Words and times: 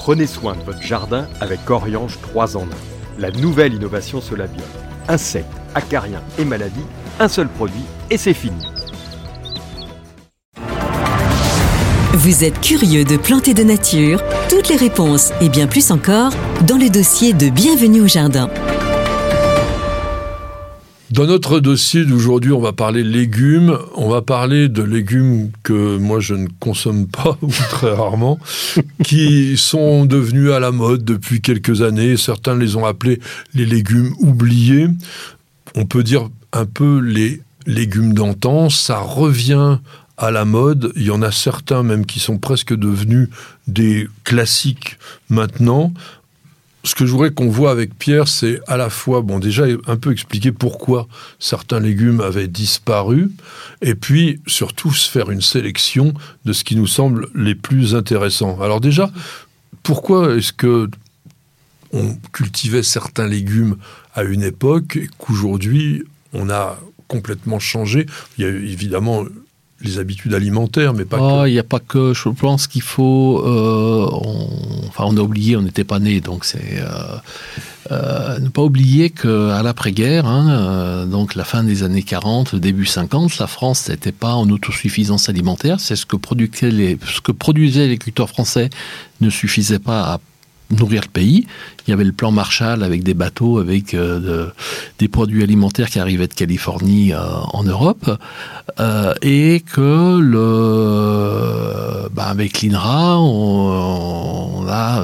Prenez 0.00 0.26
soin 0.26 0.54
de 0.56 0.62
votre 0.62 0.80
jardin 0.80 1.28
avec 1.42 1.68
Oriange 1.68 2.18
3 2.22 2.56
en 2.56 2.62
1. 2.62 2.64
La 3.18 3.30
nouvelle 3.30 3.74
innovation 3.74 4.22
Solabium. 4.22 4.64
Insectes, 5.08 5.46
acariens 5.74 6.22
et 6.38 6.46
maladies, 6.46 6.86
un 7.18 7.28
seul 7.28 7.48
produit 7.48 7.84
et 8.08 8.16
c'est 8.16 8.32
fini. 8.32 8.64
Vous 12.14 12.44
êtes 12.44 12.62
curieux 12.62 13.04
de 13.04 13.18
planter 13.18 13.52
de 13.52 13.62
nature? 13.62 14.22
Toutes 14.48 14.70
les 14.70 14.76
réponses 14.76 15.32
et 15.42 15.50
bien 15.50 15.66
plus 15.66 15.90
encore 15.90 16.32
dans 16.66 16.78
le 16.78 16.88
dossier 16.88 17.34
de 17.34 17.50
Bienvenue 17.50 18.00
au 18.00 18.08
Jardin. 18.08 18.48
Dans 21.10 21.26
notre 21.26 21.58
dossier 21.58 22.04
d'aujourd'hui, 22.04 22.52
on 22.52 22.60
va 22.60 22.72
parler 22.72 23.02
légumes. 23.02 23.76
On 23.96 24.08
va 24.08 24.22
parler 24.22 24.68
de 24.68 24.84
légumes 24.84 25.50
que 25.64 25.96
moi 25.96 26.20
je 26.20 26.34
ne 26.34 26.46
consomme 26.60 27.08
pas 27.08 27.36
ou 27.42 27.48
très 27.48 27.90
rarement, 27.90 28.38
qui 29.02 29.56
sont 29.56 30.04
devenus 30.04 30.52
à 30.52 30.60
la 30.60 30.70
mode 30.70 31.04
depuis 31.04 31.40
quelques 31.40 31.82
années. 31.82 32.16
Certains 32.16 32.54
les 32.54 32.76
ont 32.76 32.84
appelés 32.84 33.18
les 33.54 33.66
légumes 33.66 34.14
oubliés. 34.20 34.86
On 35.74 35.84
peut 35.84 36.04
dire 36.04 36.28
un 36.52 36.64
peu 36.64 37.00
les 37.00 37.42
légumes 37.66 38.14
d'antan. 38.14 38.70
Ça 38.70 39.00
revient 39.00 39.78
à 40.16 40.30
la 40.30 40.44
mode. 40.44 40.92
Il 40.94 41.02
y 41.02 41.10
en 41.10 41.22
a 41.22 41.32
certains 41.32 41.82
même 41.82 42.06
qui 42.06 42.20
sont 42.20 42.38
presque 42.38 42.72
devenus 42.72 43.30
des 43.66 44.06
classiques 44.22 44.96
maintenant 45.28 45.92
ce 46.82 46.94
que 46.94 47.04
je 47.04 47.12
voudrais 47.12 47.30
qu'on 47.30 47.50
voit 47.50 47.70
avec 47.70 47.98
Pierre, 47.98 48.26
c'est 48.26 48.60
à 48.66 48.76
la 48.76 48.88
fois, 48.88 49.20
bon, 49.20 49.38
déjà 49.38 49.64
un 49.86 49.96
peu 49.96 50.12
expliquer 50.12 50.50
pourquoi 50.50 51.08
certains 51.38 51.80
légumes 51.80 52.20
avaient 52.20 52.48
disparu, 52.48 53.30
et 53.82 53.94
puis 53.94 54.40
surtout 54.46 54.92
se 54.92 55.10
faire 55.10 55.30
une 55.30 55.42
sélection 55.42 56.14
de 56.44 56.52
ce 56.52 56.64
qui 56.64 56.76
nous 56.76 56.86
semble 56.86 57.28
les 57.34 57.54
plus 57.54 57.94
intéressants. 57.94 58.60
Alors 58.62 58.80
déjà, 58.80 59.10
pourquoi 59.82 60.36
est-ce 60.36 60.52
que 60.52 60.88
on 61.92 62.16
cultivait 62.32 62.82
certains 62.82 63.26
légumes 63.26 63.76
à 64.14 64.22
une 64.22 64.42
époque 64.42 64.96
et 64.96 65.08
qu'aujourd'hui 65.18 66.04
on 66.32 66.48
a 66.48 66.78
complètement 67.08 67.58
changé? 67.58 68.06
Il 68.38 68.44
y 68.44 68.46
a 68.46 68.50
évidemment 68.50 69.24
les 69.82 69.98
habitudes 69.98 70.34
alimentaires, 70.34 70.94
mais 70.94 71.04
pas 71.04 71.18
oh, 71.20 71.46
Il 71.46 71.52
n'y 71.52 71.58
a 71.58 71.64
pas 71.64 71.80
que. 71.80 72.12
Je 72.14 72.28
pense 72.28 72.66
qu'il 72.66 72.82
faut. 72.82 73.42
Euh, 73.44 74.06
enfin, 74.88 75.04
on 75.06 75.16
a 75.16 75.20
oublié, 75.20 75.56
on 75.56 75.62
n'était 75.62 75.84
pas 75.84 75.98
né, 75.98 76.20
donc 76.20 76.44
c'est. 76.44 76.80
Euh, 76.80 77.16
euh, 77.90 78.38
ne 78.38 78.48
pas 78.48 78.62
oublier 78.62 79.10
qu'à 79.10 79.62
l'après-guerre, 79.62 80.26
hein, 80.26 81.06
donc 81.06 81.34
la 81.34 81.42
fin 81.42 81.64
des 81.64 81.82
années 81.82 82.04
40, 82.04 82.52
le 82.52 82.60
début 82.60 82.86
50, 82.86 83.38
la 83.38 83.48
France 83.48 83.88
n'était 83.88 84.12
pas 84.12 84.34
en 84.34 84.48
autosuffisance 84.48 85.28
alimentaire. 85.28 85.80
C'est 85.80 85.96
ce 85.96 86.06
que, 86.06 86.16
les, 86.66 86.98
ce 87.04 87.20
que 87.20 87.32
produisaient 87.32 87.80
les 87.80 87.94
agriculteurs 87.94 88.28
français 88.28 88.70
ne 89.20 89.28
suffisait 89.28 89.80
pas 89.80 90.02
à 90.02 90.20
nourrir 90.70 91.02
le 91.04 91.08
pays. 91.08 91.46
Il 91.86 91.90
y 91.90 91.92
avait 91.92 92.04
le 92.04 92.12
plan 92.12 92.30
Marshall 92.30 92.82
avec 92.82 93.02
des 93.02 93.14
bateaux, 93.14 93.58
avec 93.58 93.94
euh, 93.94 94.46
des 94.98 95.08
produits 95.08 95.42
alimentaires 95.42 95.90
qui 95.90 95.98
arrivaient 95.98 96.28
de 96.28 96.34
Californie 96.34 97.12
euh, 97.12 97.18
en 97.52 97.64
Europe, 97.64 98.18
euh, 98.78 99.14
et 99.22 99.60
que 99.60 100.20
bah, 102.14 102.26
avec 102.26 102.62
l'INRA, 102.62 103.18
on, 103.20 104.66
a 104.68 105.02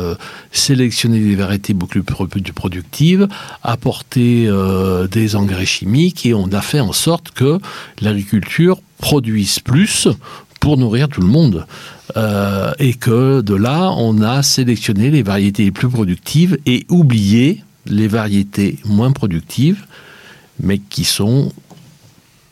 sélectionné 0.53 1.19
des 1.19 1.34
variétés 1.34 1.75
beaucoup 1.75 2.00
plus 2.03 2.53
productives, 2.53 3.27
apporté 3.64 4.48
des 5.11 5.34
engrais 5.34 5.67
chimiques, 5.67 6.25
et 6.25 6.34
on 6.34 6.53
a 6.53 6.61
fait 6.61 6.78
en 6.78 6.92
sorte 6.92 7.33
que 7.33 7.59
l'agriculture 8.00 8.81
produise 8.98 9.59
plus 9.59 10.06
pour 10.61 10.77
nourrir 10.77 11.09
tout 11.09 11.20
le 11.20 11.27
monde. 11.27 11.67
Euh, 12.16 12.72
et 12.78 12.94
que 12.94 13.40
de 13.40 13.54
là, 13.54 13.90
on 13.96 14.22
a 14.22 14.42
sélectionné 14.42 15.10
les 15.10 15.22
variétés 15.22 15.64
les 15.64 15.70
plus 15.72 15.88
productives 15.88 16.58
et 16.66 16.86
oublié 16.88 17.64
les 17.86 18.08
variétés 18.08 18.78
moins 18.84 19.12
productives, 19.12 19.86
mais 20.60 20.78
qui 20.78 21.04
sont 21.04 21.52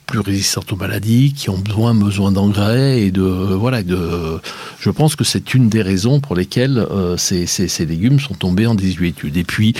plus 0.07 0.21
résistantes 0.21 0.73
aux 0.73 0.77
maladies, 0.77 1.33
qui 1.33 1.51
ont 1.51 1.59
besoin, 1.59 1.95
besoin 1.95 2.31
d'engrais 2.31 3.01
et 3.01 3.11
de 3.11 3.23
voilà. 3.23 3.83
De, 3.83 4.41
je 4.79 4.91
pense 4.91 5.17
que 5.17 5.25
c'est 5.25 5.55
une 5.55 5.69
des 5.69 5.83
raisons 5.83 6.21
pour 6.21 6.37
lesquelles 6.37 6.79
euh, 6.79 7.17
ces, 7.17 7.87
légumes 7.87 8.21
sont 8.21 8.35
tombés 8.35 8.67
en 8.67 8.75
désuétude. 8.75 9.37
Et 9.37 9.45
puis, 9.45 9.75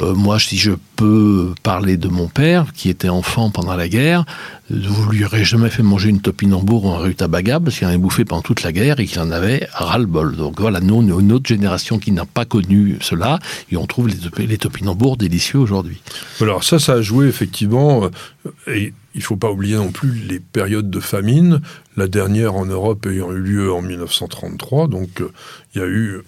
euh, 0.00 0.14
moi, 0.14 0.38
si 0.38 0.58
je 0.58 0.72
peux 0.96 1.54
parler 1.62 1.96
de 1.96 2.08
mon 2.08 2.28
père, 2.28 2.72
qui 2.74 2.90
était 2.90 3.08
enfant 3.08 3.50
pendant 3.50 3.74
la 3.74 3.88
guerre, 3.88 4.26
vous 4.70 5.10
lui 5.10 5.24
aurez 5.24 5.44
jamais 5.44 5.68
fait 5.68 5.82
manger 5.82 6.10
une 6.10 6.20
topinambour 6.20 6.84
ou 6.84 6.90
un 6.90 6.98
rutabaga 6.98 7.58
parce 7.58 7.76
qu'il 7.76 7.86
en 7.86 7.90
avait 7.90 7.98
bouffé 7.98 8.24
pendant 8.24 8.42
toute 8.42 8.62
la 8.62 8.70
guerre 8.70 9.00
et 9.00 9.06
qu'il 9.06 9.18
en 9.18 9.30
avait 9.32 9.68
ras-le-bol. 9.72 10.36
Donc 10.36 10.60
voilà, 10.60 10.80
nous, 10.80 11.02
une 11.02 11.32
autre 11.32 11.48
génération 11.48 11.98
qui 11.98 12.12
n'a 12.12 12.24
pas 12.24 12.44
connu 12.44 12.96
cela 13.00 13.40
et 13.72 13.76
on 13.76 13.86
trouve 13.86 14.08
les, 14.08 14.46
les 14.46 14.58
topinambours 14.58 15.16
délicieux 15.16 15.58
aujourd'hui. 15.58 16.00
Alors 16.40 16.62
ça, 16.62 16.78
ça 16.78 16.94
a 16.94 17.02
joué 17.02 17.26
effectivement. 17.26 18.04
Euh, 18.04 18.50
et 18.72 18.94
il 19.14 19.22
faut 19.22 19.36
pas 19.36 19.50
oublier 19.50 19.74
non 19.74 19.90
plus 19.90 20.12
les 20.12 20.38
périodes 20.38 20.88
de 20.88 21.00
famine. 21.00 21.60
La 21.96 22.06
dernière 22.06 22.54
en 22.54 22.66
Europe 22.66 23.06
ayant 23.06 23.32
eu 23.32 23.40
lieu 23.40 23.72
en 23.72 23.82
1933. 23.82 24.86
Donc 24.86 25.20
euh, 25.20 25.32
il 25.74 25.80
y 25.80 25.84
a 25.84 25.88
eu 25.88 26.20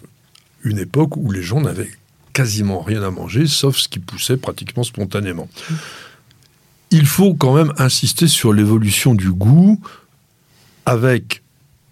une 0.65 0.79
époque 0.79 1.17
où 1.17 1.31
les 1.31 1.43
gens 1.43 1.61
n'avaient 1.61 1.91
quasiment 2.33 2.81
rien 2.81 3.03
à 3.03 3.11
manger, 3.11 3.47
sauf 3.47 3.77
ce 3.77 3.89
qui 3.89 3.99
poussait 3.99 4.37
pratiquement 4.37 4.85
spontanément 4.85 5.49
il 6.93 7.07
faut 7.07 7.35
quand 7.35 7.55
même 7.55 7.73
insister 7.79 8.29
sur 8.29 8.53
l'évolution 8.53 9.15
du 9.15 9.33
goût 9.33 9.81
avec 10.85 11.43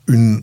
une 0.07 0.43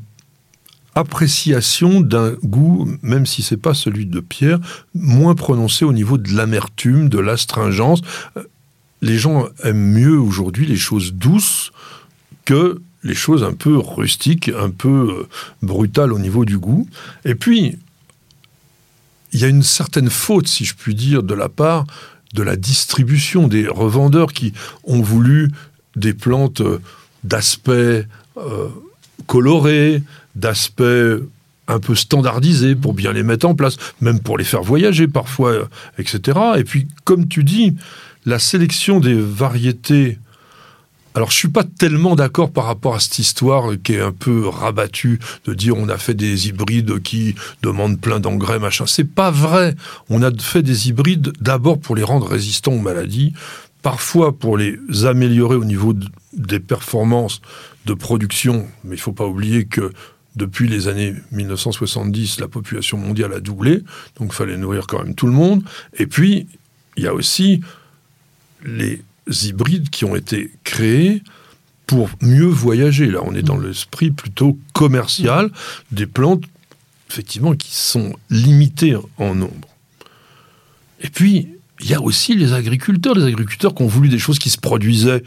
appréciation 0.95 2.01
d'un 2.01 2.31
goût, 2.43 2.89
même 3.03 3.27
si 3.27 3.43
c'est 3.43 3.57
pas 3.57 3.75
celui 3.75 4.07
de 4.07 4.19
Pierre, 4.19 4.59
moins 4.95 5.35
prononcé 5.35 5.85
au 5.85 5.93
niveau 5.93 6.17
de 6.17 6.35
l'amertume, 6.35 7.07
de 7.07 7.19
l'astringence. 7.19 8.01
Les 9.01 9.19
gens 9.19 9.47
aiment 9.63 9.93
mieux 9.93 10.17
aujourd'hui 10.17 10.65
les 10.65 10.75
choses 10.75 11.13
douces 11.13 11.71
que 12.45 12.81
les 13.03 13.13
choses 13.13 13.43
un 13.43 13.53
peu 13.53 13.77
rustiques, 13.77 14.49
un 14.49 14.71
peu 14.71 14.89
euh, 15.19 15.27
brutales 15.61 16.11
au 16.11 16.19
niveau 16.19 16.45
du 16.45 16.57
goût. 16.57 16.87
Et 17.25 17.35
puis, 17.35 17.77
il 19.33 19.39
y 19.39 19.45
a 19.45 19.49
une 19.49 19.61
certaine 19.61 20.09
faute, 20.09 20.47
si 20.47 20.65
je 20.65 20.73
puis 20.73 20.95
dire, 20.95 21.21
de 21.21 21.35
la 21.35 21.47
part 21.47 21.85
de 22.33 22.43
la 22.43 22.55
distribution, 22.55 23.47
des 23.47 23.67
revendeurs 23.67 24.33
qui 24.33 24.53
ont 24.83 25.01
voulu 25.01 25.51
des 25.95 26.13
plantes 26.13 26.61
d'aspect 27.23 28.07
coloré, 29.25 30.03
d'aspect 30.35 31.17
un 31.67 31.79
peu 31.79 31.95
standardisé 31.95 32.75
pour 32.75 32.93
bien 32.93 33.13
les 33.13 33.23
mettre 33.23 33.47
en 33.47 33.55
place, 33.55 33.77
même 34.01 34.19
pour 34.19 34.37
les 34.37 34.43
faire 34.43 34.63
voyager 34.63 35.07
parfois, 35.07 35.51
euh, 35.51 35.65
etc. 35.97 36.39
Et 36.57 36.63
puis, 36.63 36.87
comme 37.03 37.27
tu 37.27 37.43
dis, 37.43 37.75
la 38.25 38.39
sélection 38.39 38.99
des 38.99 39.13
variétés 39.13 40.17
alors, 41.17 41.31
je 41.31 41.35
suis 41.35 41.47
pas 41.47 41.63
tellement 41.63 42.15
d'accord 42.15 42.51
par 42.51 42.65
rapport 42.65 42.93
à 42.93 42.99
cette 42.99 43.17
histoire 43.17 43.71
qui 43.83 43.93
est 43.93 44.01
un 44.01 44.11
peu 44.11 44.47
rabattue 44.47 45.17
de 45.45 45.55
dire 45.55 45.75
on 45.75 45.89
a 45.89 45.97
fait 45.97 46.13
des 46.13 46.47
hybrides 46.47 47.01
qui 47.01 47.33
demandent 47.63 47.99
plein 47.99 48.19
d'engrais, 48.19 48.59
machin. 48.59 48.85
C'est 48.85 49.03
pas 49.15 49.31
vrai. 49.31 49.73
On 50.11 50.21
a 50.21 50.29
fait 50.37 50.61
des 50.61 50.89
hybrides 50.89 51.33
d'abord 51.41 51.79
pour 51.79 51.95
les 51.95 52.03
rendre 52.03 52.27
résistants 52.27 52.73
aux 52.73 52.81
maladies, 52.81 53.33
parfois 53.81 54.37
pour 54.37 54.59
les 54.59 54.77
améliorer 55.05 55.55
au 55.55 55.65
niveau 55.65 55.95
des 56.33 56.59
performances 56.59 57.41
de 57.87 57.95
production. 57.95 58.67
Mais 58.83 58.95
il 58.95 58.99
faut 58.99 59.11
pas 59.11 59.25
oublier 59.25 59.65
que 59.65 59.91
depuis 60.35 60.67
les 60.67 60.87
années 60.87 61.15
1970, 61.31 62.39
la 62.39 62.47
population 62.47 62.99
mondiale 62.99 63.33
a 63.33 63.39
doublé, 63.39 63.81
donc 64.19 64.33
il 64.33 64.35
fallait 64.35 64.55
nourrir 64.55 64.85
quand 64.85 65.03
même 65.03 65.15
tout 65.15 65.25
le 65.25 65.33
monde. 65.33 65.63
Et 65.97 66.05
puis, 66.05 66.45
il 66.95 67.03
y 67.05 67.07
a 67.07 67.13
aussi 67.15 67.61
les 68.63 69.01
hybrides 69.43 69.89
qui 69.89 70.05
ont 70.05 70.15
été 70.15 70.51
créés 70.63 71.23
pour 71.85 72.09
mieux 72.21 72.45
voyager. 72.45 73.07
Là, 73.07 73.21
on 73.23 73.33
est 73.33 73.41
dans 73.41 73.57
l'esprit 73.57 74.11
plutôt 74.11 74.57
commercial 74.73 75.49
des 75.91 76.05
plantes, 76.05 76.43
effectivement, 77.09 77.55
qui 77.55 77.73
sont 77.73 78.13
limitées 78.29 78.97
en 79.17 79.35
nombre. 79.35 79.69
Et 81.01 81.09
puis, 81.09 81.47
il 81.79 81.89
y 81.89 81.93
a 81.93 82.01
aussi 82.01 82.35
les 82.35 82.53
agriculteurs, 82.53 83.15
les 83.15 83.25
agriculteurs 83.25 83.73
qui 83.73 83.83
ont 83.83 83.87
voulu 83.87 84.09
des 84.09 84.19
choses 84.19 84.39
qui 84.39 84.49
se 84.49 84.57
produisaient 84.57 85.23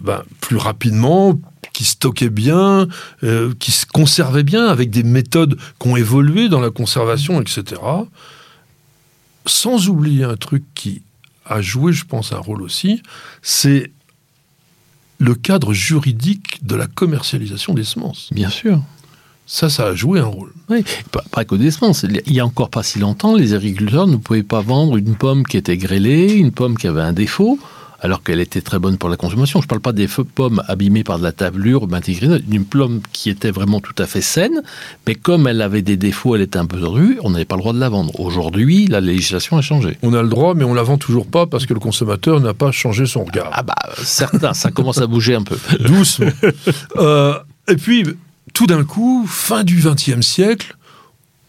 ben, 0.00 0.22
plus 0.40 0.56
rapidement, 0.56 1.38
qui 1.72 1.84
stockaient 1.84 2.30
bien, 2.30 2.88
euh, 3.24 3.52
qui 3.58 3.72
se 3.72 3.84
conservaient 3.84 4.44
bien, 4.44 4.66
avec 4.66 4.90
des 4.90 5.02
méthodes 5.02 5.58
qui 5.78 5.88
ont 5.88 5.96
évolué 5.96 6.48
dans 6.48 6.60
la 6.60 6.70
conservation, 6.70 7.40
etc. 7.40 7.80
Sans 9.44 9.88
oublier 9.88 10.24
un 10.24 10.36
truc 10.36 10.64
qui 10.74 11.02
a 11.48 11.60
joué, 11.60 11.92
je 11.92 12.04
pense, 12.04 12.32
un 12.32 12.38
rôle 12.38 12.62
aussi, 12.62 13.02
c'est 13.42 13.90
le 15.18 15.34
cadre 15.34 15.72
juridique 15.72 16.64
de 16.64 16.76
la 16.76 16.86
commercialisation 16.86 17.74
des 17.74 17.84
semences. 17.84 18.28
Bien 18.32 18.50
sûr. 18.50 18.82
Ça, 19.46 19.70
ça 19.70 19.86
a 19.86 19.94
joué 19.94 20.20
un 20.20 20.26
rôle. 20.26 20.52
Oui, 20.68 20.84
pas, 21.32 21.44
que 21.44 21.54
des 21.54 21.70
semences. 21.70 22.04
Il 22.04 22.32
y 22.32 22.38
a 22.38 22.44
encore 22.44 22.68
pas 22.68 22.82
si 22.82 22.98
longtemps, 22.98 23.34
les 23.34 23.54
agriculteurs 23.54 24.06
ne 24.06 24.16
pouvaient 24.16 24.42
pas 24.42 24.60
vendre 24.60 24.96
une 24.98 25.16
pomme 25.16 25.44
qui 25.44 25.56
était 25.56 25.78
grêlée, 25.78 26.34
une 26.34 26.52
pomme 26.52 26.76
qui 26.76 26.86
avait 26.86 27.00
un 27.00 27.14
défaut, 27.14 27.58
alors 28.00 28.22
qu'elle 28.22 28.40
était 28.40 28.60
très 28.60 28.78
bonne 28.78 28.96
pour 28.96 29.08
la 29.08 29.16
consommation. 29.16 29.60
Je 29.60 29.66
ne 29.66 29.68
parle 29.68 29.80
pas 29.80 29.92
des 29.92 30.08
pommes 30.34 30.62
abîmées 30.68 31.04
par 31.04 31.18
de 31.18 31.24
la 31.24 31.32
tablure, 31.32 31.86
d'une 31.86 32.64
pomme 32.64 33.00
qui 33.12 33.30
était 33.30 33.50
vraiment 33.50 33.80
tout 33.80 33.94
à 33.98 34.06
fait 34.06 34.20
saine, 34.20 34.62
mais 35.06 35.14
comme 35.14 35.46
elle 35.46 35.62
avait 35.62 35.82
des 35.82 35.96
défauts, 35.96 36.36
elle 36.36 36.42
était 36.42 36.58
un 36.58 36.66
peu 36.66 36.84
rue, 36.84 37.18
on 37.22 37.30
n'avait 37.30 37.44
pas 37.44 37.56
le 37.56 37.62
droit 37.62 37.72
de 37.72 37.80
la 37.80 37.88
vendre. 37.88 38.18
Aujourd'hui, 38.20 38.86
la 38.86 39.00
législation 39.00 39.56
a 39.56 39.62
changé. 39.62 39.98
On 40.02 40.14
a 40.14 40.22
le 40.22 40.28
droit, 40.28 40.54
mais 40.54 40.64
on 40.64 40.74
la 40.74 40.82
vend 40.82 40.98
toujours 40.98 41.26
pas 41.26 41.46
parce 41.46 41.66
que 41.66 41.74
le 41.74 41.80
consommateur 41.80 42.40
n'a 42.40 42.54
pas 42.54 42.70
changé 42.70 43.06
son 43.06 43.24
regard. 43.24 43.50
Ah 43.52 43.62
bah, 43.62 43.74
certains, 44.02 44.54
ça 44.54 44.70
commence 44.70 44.98
à 44.98 45.06
bouger 45.06 45.34
un 45.34 45.42
peu. 45.42 45.58
Doucement. 45.80 46.28
Euh, 46.96 47.34
et 47.68 47.76
puis, 47.76 48.04
tout 48.54 48.66
d'un 48.66 48.84
coup, 48.84 49.26
fin 49.28 49.64
du 49.64 49.76
XXe 49.76 50.20
siècle, 50.20 50.76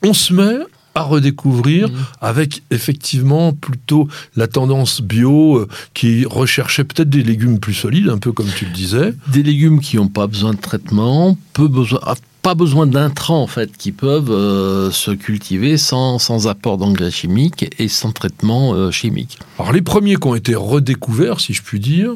on 0.03 0.13
se 0.13 0.33
met 0.33 0.59
à 0.99 1.03
redécouvrir 1.03 1.89
Mhm. 1.89 1.95
avec 2.21 2.63
effectivement 2.71 3.53
plutôt 3.53 4.07
la 4.35 4.47
tendance 4.47 5.01
bio 5.01 5.57
euh, 5.57 5.67
qui 5.93 6.25
recherchait 6.25 6.83
peut-être 6.83 7.09
des 7.09 7.23
légumes 7.23 7.59
plus 7.59 7.73
solides, 7.73 8.09
un 8.09 8.17
peu 8.17 8.31
comme 8.31 8.49
tu 8.55 8.65
le 8.65 8.71
disais. 8.71 9.13
Des 9.27 9.43
légumes 9.43 9.79
qui 9.79 9.97
n'ont 9.97 10.07
pas 10.07 10.27
besoin 10.27 10.53
de 10.53 10.59
traitement, 10.59 11.37
peu 11.53 11.67
besoin, 11.67 11.99
ah, 12.03 12.15
pas 12.41 12.55
besoin 12.55 12.87
d'intrants 12.87 13.41
en 13.43 13.47
fait, 13.47 13.75
qui 13.77 13.91
peuvent 13.91 14.31
euh, 14.31 14.91
se 14.91 15.11
cultiver 15.11 15.77
sans, 15.77 16.19
sans 16.19 16.47
apport 16.47 16.77
d'engrais 16.77 17.11
chimiques 17.11 17.65
et 17.79 17.87
sans 17.87 18.11
traitement 18.11 18.73
euh, 18.73 18.91
chimique. 18.91 19.39
Alors 19.57 19.73
les 19.73 19.81
premiers 19.81 20.15
qui 20.15 20.27
ont 20.27 20.35
été 20.35 20.55
redécouverts, 20.55 21.39
si 21.39 21.53
je 21.53 21.61
puis 21.61 21.79
dire, 21.79 22.11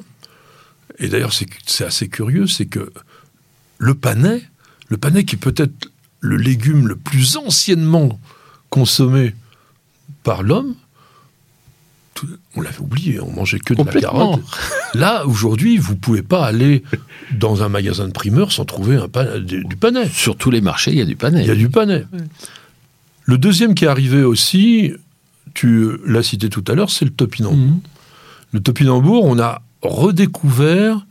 et 1.00 1.08
d'ailleurs 1.08 1.34
c'est 1.34 1.48
c'est 1.66 1.86
assez 1.86 2.08
curieux, 2.08 2.48
c'est 2.48 2.66
que 2.68 2.92
le 3.80 3.96
panais, 3.96 4.42
le 4.90 4.98
panais 4.98 5.24
qui 5.26 5.36
est 5.36 5.40
peut-être 5.40 5.90
le 6.22 6.38
légume 6.38 6.88
le 6.88 6.96
plus 6.96 7.36
anciennement 7.36 8.18
consommé 8.74 9.34
par 10.24 10.42
l'homme, 10.42 10.74
on 12.56 12.62
l'avait 12.62 12.80
oublié, 12.80 13.20
on 13.20 13.32
mangeait 13.32 13.60
que 13.60 13.74
de 13.74 13.84
la 13.84 13.92
carotte. 14.02 14.42
Là, 14.94 15.26
aujourd'hui, 15.28 15.78
vous 15.78 15.96
pouvez 15.96 16.22
pas 16.24 16.46
aller 16.46 16.84
dans 17.38 17.64
un 17.64 17.70
magasin 17.70 18.08
de 18.08 18.14
primeurs 18.14 18.52
sans 18.52 18.66
trouver 18.66 18.96
un 18.96 19.08
pan- 19.10 19.40
du 19.40 19.64
du 19.66 19.76
panais. 19.76 20.08
Sur 20.10 20.36
tous 20.38 20.50
les 20.52 20.62
marchés, 20.62 20.92
il 20.92 20.98
y 20.98 21.02
a 21.02 21.06
du 21.06 21.16
panais. 21.16 21.42
Il 21.42 21.48
y 21.48 21.52
a 21.52 21.56
du 21.56 21.70
panais. 21.70 22.06
Le 23.26 23.38
deuxième 23.38 23.76
qui 23.76 23.86
est 23.86 23.90
arrivé 23.90 24.24
aussi, 24.24 24.94
tu 25.54 25.92
l'as 26.06 26.24
cité 26.24 26.50
tout 26.50 26.64
à 26.68 26.74
l'heure, 26.76 26.90
c'est 26.90 27.06
le 27.06 27.12
topinambour. 27.12 27.58
Mhm. 27.58 27.80
Le 28.54 28.60
topinambour, 28.62 29.26
on 29.26 29.38
a 29.40 29.62
redécouvert 29.82 31.06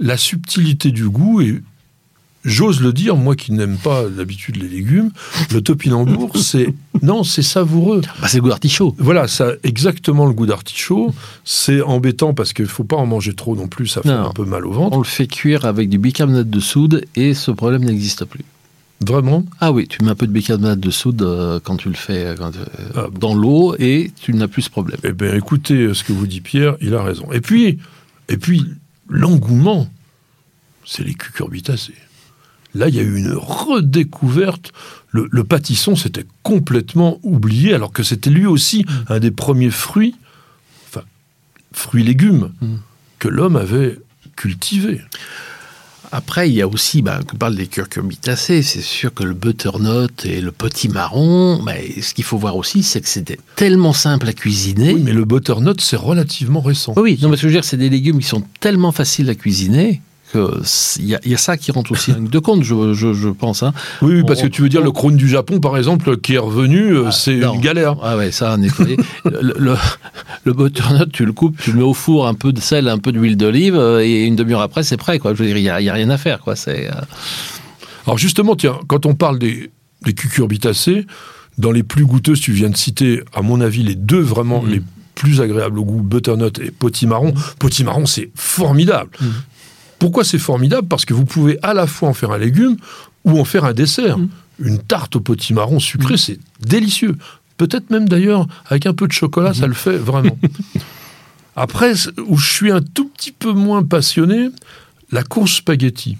la 0.00 0.16
subtilité 0.16 0.90
du 0.92 1.08
goût 1.08 1.40
et 1.42 1.62
j'ose 2.44 2.80
le 2.80 2.92
dire, 2.92 3.16
moi 3.16 3.34
qui 3.36 3.52
n'aime 3.52 3.76
pas 3.78 4.08
d'habitude 4.08 4.56
les 4.56 4.68
légumes, 4.68 5.10
le 5.52 5.60
topinambour, 5.60 6.36
c'est 6.36 6.74
non, 7.02 7.22
c'est 7.24 7.42
savoureux. 7.42 8.00
Bah, 8.20 8.28
c'est 8.28 8.36
le 8.38 8.42
goût 8.42 8.48
d'artichaut. 8.50 8.94
Voilà, 8.98 9.26
ça 9.28 9.48
a 9.48 9.52
exactement 9.62 10.26
le 10.26 10.32
goût 10.32 10.46
d'artichaut. 10.46 11.12
C'est 11.44 11.80
embêtant 11.82 12.34
parce 12.34 12.52
qu'il 12.52 12.66
faut 12.66 12.84
pas 12.84 12.96
en 12.96 13.06
manger 13.06 13.34
trop 13.34 13.56
non 13.56 13.68
plus, 13.68 13.86
ça 13.88 14.02
fait 14.02 14.08
Non. 14.08 14.28
un 14.28 14.32
peu 14.32 14.44
mal 14.44 14.66
au 14.66 14.72
ventre. 14.72 14.96
On 14.96 15.00
le 15.00 15.04
fait 15.04 15.26
cuire 15.26 15.64
avec 15.64 15.88
du 15.88 15.98
bicarbonate 15.98 16.48
de 16.50 16.60
soude 16.60 17.04
et 17.16 17.34
ce 17.34 17.50
problème 17.50 17.84
n'existe 17.84 18.24
plus. 18.24 18.44
Vraiment? 19.06 19.44
Ah 19.60 19.72
oui, 19.72 19.86
tu 19.88 20.02
mets 20.04 20.10
un 20.12 20.14
peu 20.14 20.26
de 20.26 20.32
bicarbonate 20.32 20.80
de 20.80 20.90
soude 20.90 21.20
euh, 21.22 21.60
quand 21.62 21.76
tu 21.76 21.88
le 21.88 21.94
fais 21.96 22.24
euh, 22.26 22.34
quand, 22.36 22.52
euh, 22.56 22.64
Ah. 22.96 23.06
dans 23.18 23.34
l'eau 23.34 23.74
et 23.78 24.12
tu 24.20 24.32
n'as 24.32 24.48
plus 24.48 24.62
ce 24.62 24.70
problème. 24.70 24.98
Eh 25.02 25.12
bien, 25.12 25.34
écoutez 25.34 25.92
ce 25.92 26.04
que 26.04 26.12
vous 26.12 26.26
dit 26.26 26.40
Pierre, 26.40 26.76
il 26.80 26.94
a 26.94 27.02
raison. 27.02 27.26
Et 27.32 27.40
puis, 27.40 27.78
et 28.28 28.36
puis 28.38 28.64
l'engouement, 29.08 29.88
c'est 30.86 31.02
les 31.04 31.14
cucurbitacées. 31.14 31.94
Là, 32.74 32.88
il 32.88 32.94
y 32.94 32.98
a 32.98 33.02
eu 33.02 33.16
une 33.16 33.32
redécouverte. 33.34 34.72
Le, 35.10 35.28
le 35.30 35.44
pâtisson, 35.44 35.94
c'était 35.94 36.24
complètement 36.42 37.18
oublié, 37.22 37.72
alors 37.74 37.92
que 37.92 38.02
c'était 38.02 38.30
lui 38.30 38.46
aussi 38.46 38.84
un 39.08 39.20
des 39.20 39.30
premiers 39.30 39.70
fruits, 39.70 40.16
enfin, 40.88 41.04
fruits-légumes, 41.72 42.50
Mm. 42.60 42.74
que 43.20 43.28
l'homme 43.28 43.56
avait 43.56 43.98
cultivés. 44.36 45.00
Après, 46.12 46.48
il 46.48 46.54
y 46.54 46.62
a 46.62 46.68
aussi, 46.68 47.02
bah, 47.02 47.18
on 47.32 47.36
parle 47.36 47.56
des 47.56 47.66
cucurbitacées, 47.66 48.62
c'est 48.62 48.82
sûr 48.82 49.12
que 49.12 49.24
le 49.24 49.34
butternut 49.34 50.24
et 50.24 50.40
le 50.40 50.52
petit 50.52 50.88
marron, 50.88 51.60
bah, 51.64 51.72
ce 52.00 52.14
qu'il 52.14 52.22
faut 52.24 52.38
voir 52.38 52.56
aussi, 52.56 52.82
c'est 52.84 53.00
que 53.00 53.08
c'était 53.08 53.38
tellement 53.56 53.92
simple 53.92 54.28
à 54.28 54.32
cuisiner. 54.32 54.94
Oui, 54.94 55.00
mais 55.02 55.12
le 55.12 55.24
butternut, 55.24 55.80
c'est 55.80 55.96
relativement 55.96 56.60
récent. 56.60 56.92
Oui, 56.96 57.02
oui, 57.02 57.18
non, 57.22 57.28
mais 57.30 57.36
ce 57.36 57.42
que 57.42 57.48
je 57.48 57.52
veux 57.54 57.58
dire, 57.60 57.64
c'est 57.64 57.76
des 57.78 57.88
légumes 57.90 58.18
qui 58.20 58.26
sont 58.28 58.44
tellement 58.60 58.92
faciles 58.92 59.28
à 59.30 59.34
cuisiner 59.34 60.02
que 60.34 60.60
c'est- 60.64 61.00
il 61.00 61.06
y, 61.24 61.30
y 61.30 61.34
a 61.34 61.38
ça 61.38 61.56
qui 61.56 61.70
rentre 61.72 61.92
aussi 61.92 62.12
en 62.12 62.16
ligne 62.16 62.28
de 62.28 62.38
compte, 62.38 62.62
je, 62.62 62.92
je- 62.92 63.12
je 63.14 63.28
pense. 63.28 63.62
hein. 63.62 63.72
Oui, 64.02 64.16
oui, 64.16 64.22
parce 64.26 64.40
On- 64.40 64.44
que 64.44 64.48
tu 64.48 64.62
veux 64.62 64.68
dire 64.68 64.80
on- 64.82 64.84
le 64.84 64.90
crône 64.92 65.16
du 65.16 65.28
Japon, 65.28 65.60
par 65.60 65.76
exemple, 65.78 66.16
qui 66.18 66.34
est 66.34 66.38
revenu, 66.38 66.94
euh, 66.96 67.10
c'est 67.10 67.36
Non. 67.36 67.54
une 67.54 67.60
galère. 67.60 67.96
Ah 68.02 68.16
ouais, 68.16 68.30
ça, 68.32 68.52
à 68.52 68.56
nettoyer. 68.56 68.96
le, 69.24 69.54
le, 69.58 69.74
le 70.44 70.52
butternut, 70.52 71.10
tu 71.12 71.24
le 71.24 71.32
coupes, 71.32 71.56
tu 71.60 71.72
le 71.72 71.78
mets 71.78 71.82
au 71.84 71.94
four, 71.94 72.26
un 72.26 72.34
peu 72.34 72.52
de 72.52 72.60
sel, 72.60 72.88
un 72.88 72.98
peu 72.98 73.12
d'huile 73.12 73.36
d'olive, 73.36 73.76
euh, 73.76 74.04
et 74.04 74.24
une 74.24 74.36
demi-heure 74.36 74.60
après, 74.62 74.82
c'est 74.82 74.96
prêt. 74.96 75.18
Quoi. 75.18 75.34
Je 75.34 75.38
veux 75.42 75.46
dire, 75.46 75.56
il 75.56 75.62
n'y 75.62 75.68
a, 75.88 75.92
rien 75.94 76.10
à 76.10 76.18
faire. 76.18 76.40
Quoi. 76.40 76.56
C'est, 76.56 76.88
euh, 76.88 76.94
Alors 78.06 78.18
justement, 78.18 78.54
tiens, 78.56 78.76
quand 78.86 79.06
on 79.06 79.14
parle 79.14 79.38
des, 79.38 79.70
des 80.04 80.12
cucurbitacées, 80.12 81.06
dans 81.56 81.70
les 81.70 81.82
plus 81.84 82.04
goûteuses, 82.04 82.40
tu 82.40 82.52
viens 82.52 82.68
de 82.68 82.76
citer, 82.76 83.22
à 83.32 83.40
mon 83.42 83.60
avis, 83.60 83.82
les 83.82 83.94
deux 83.94 84.20
vraiment 84.20 84.60
Mhm. 84.62 84.70
les 84.70 84.82
plus 85.14 85.40
agréables 85.40 85.78
au 85.78 85.84
goût, 85.84 86.02
butternut 86.02 86.58
et 86.58 86.72
potimarron. 86.72 87.32
Potimarron, 87.60 88.04
c'est 88.04 88.30
formidable. 88.34 89.10
Mhm. 89.20 89.32
Pourquoi 90.04 90.22
c'est 90.22 90.38
formidable 90.38 90.86
Parce 90.86 91.06
que 91.06 91.14
vous 91.14 91.24
pouvez 91.24 91.58
à 91.62 91.72
la 91.72 91.86
fois 91.86 92.10
en 92.10 92.12
faire 92.12 92.30
un 92.30 92.36
légume 92.36 92.76
ou 93.24 93.40
en 93.40 93.44
faire 93.46 93.64
un 93.64 93.72
dessert. 93.72 94.18
Mhm. 94.18 94.28
Une 94.58 94.78
tarte 94.78 95.16
au 95.16 95.20
potimarron 95.20 95.80
sucré, 95.80 96.18
c'est 96.18 96.38
délicieux. 96.60 97.16
Peut-être 97.56 97.88
même 97.88 98.06
d'ailleurs, 98.06 98.46
avec 98.66 98.84
un 98.84 98.92
peu 98.92 99.06
de 99.08 99.12
chocolat, 99.12 99.54
ça 99.54 99.66
le 99.66 99.72
fait 99.72 99.96
vraiment. 99.96 100.36
Après, 101.56 101.94
où 102.26 102.36
je 102.36 102.52
suis 102.52 102.70
un 102.70 102.82
tout 102.82 103.08
petit 103.08 103.32
peu 103.32 103.52
moins 103.52 103.82
passionné, 103.82 104.50
la 105.10 105.22
course 105.22 105.54
spaghetti, 105.56 106.18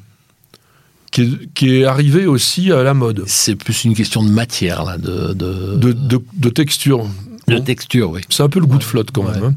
qui 1.10 1.20
est, 1.22 1.52
qui 1.52 1.74
est 1.76 1.84
arrivée 1.84 2.24
aussi 2.26 2.72
à 2.72 2.82
la 2.82 2.94
mode, 2.94 3.22
c'est 3.26 3.54
plus 3.54 3.84
une 3.84 3.94
question 3.94 4.22
de 4.22 4.30
matière, 4.30 4.84
là, 4.84 4.96
de, 4.96 5.34
de, 5.34 5.74
de, 5.76 5.92
de- 5.92 6.22
de 6.32 6.48
texture. 6.48 7.06
de 7.48 7.58
texture, 7.58 8.12
oui. 8.12 8.22
c'est 8.30 8.42
un 8.42 8.48
peu 8.48 8.60
le 8.60 8.66
goût 8.66 8.78
de 8.78 8.84
flotte 8.84 9.10
quand 9.12 9.24
ouais. 9.24 9.32
même. 9.34 9.44
hein. 9.44 9.54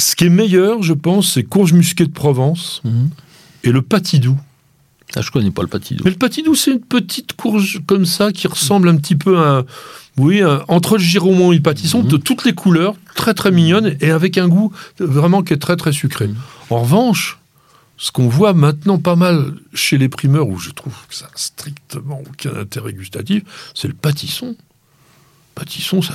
Ce 0.00 0.14
qui 0.16 0.24
est 0.24 0.30
meilleur, 0.30 0.82
je 0.82 0.92
pense, 0.92 1.32
c'est 1.34 1.42
courge 1.42 1.72
musquée 1.72 2.06
de 2.06 2.12
Provence 2.12 2.80
Mhm. 2.84 3.10
et 3.64 3.72
le 3.72 3.82
patidou. 3.82 4.38
Ah, 5.16 5.22
je 5.22 5.30
connais 5.30 5.50
pas 5.50 5.62
le 5.62 5.68
patidou. 5.68 6.04
Mais 6.04 6.10
le 6.10 6.16
patidou, 6.16 6.54
c'est 6.54 6.70
une 6.72 6.80
petite 6.80 7.32
courge 7.34 7.80
comme 7.86 8.04
ça 8.04 8.30
qui 8.30 8.46
ressemble 8.46 8.88
un 8.88 8.96
petit 8.96 9.16
peu 9.16 9.38
à, 9.38 9.58
un- 9.60 9.64
oui, 10.18 10.42
entre 10.68 10.98
le 10.98 11.02
giromont 11.02 11.50
et 11.52 11.56
le 11.56 11.62
pâtisson, 11.62 12.02
Mhm. 12.02 12.08
de 12.08 12.16
toutes 12.18 12.44
les 12.44 12.52
couleurs, 12.52 12.94
très 13.14 13.34
très 13.34 13.50
mignonne 13.50 13.96
et 14.00 14.10
avec 14.10 14.36
un 14.38 14.48
goût 14.48 14.72
vraiment 14.98 15.42
qui 15.42 15.54
est 15.54 15.58
très 15.58 15.76
très 15.76 15.92
sucré. 15.92 16.28
Mhm. 16.28 16.36
En 16.70 16.80
revanche, 16.82 17.38
ce 17.96 18.12
qu'on 18.12 18.28
voit 18.28 18.52
maintenant 18.52 18.98
pas 18.98 19.16
mal 19.16 19.54
chez 19.74 19.98
les 19.98 20.08
primeurs, 20.08 20.46
où 20.48 20.58
je 20.58 20.70
trouve 20.70 20.94
que 21.08 21.14
ça 21.14 21.24
n'a 21.24 21.30
strictement 21.36 22.22
aucun 22.28 22.54
intérêt 22.54 22.92
gustatif, 22.92 23.42
c'est 23.74 23.88
le 23.88 23.94
pâtisson. 23.94 24.54
Pâtisson, 25.54 26.02
ça, 26.02 26.14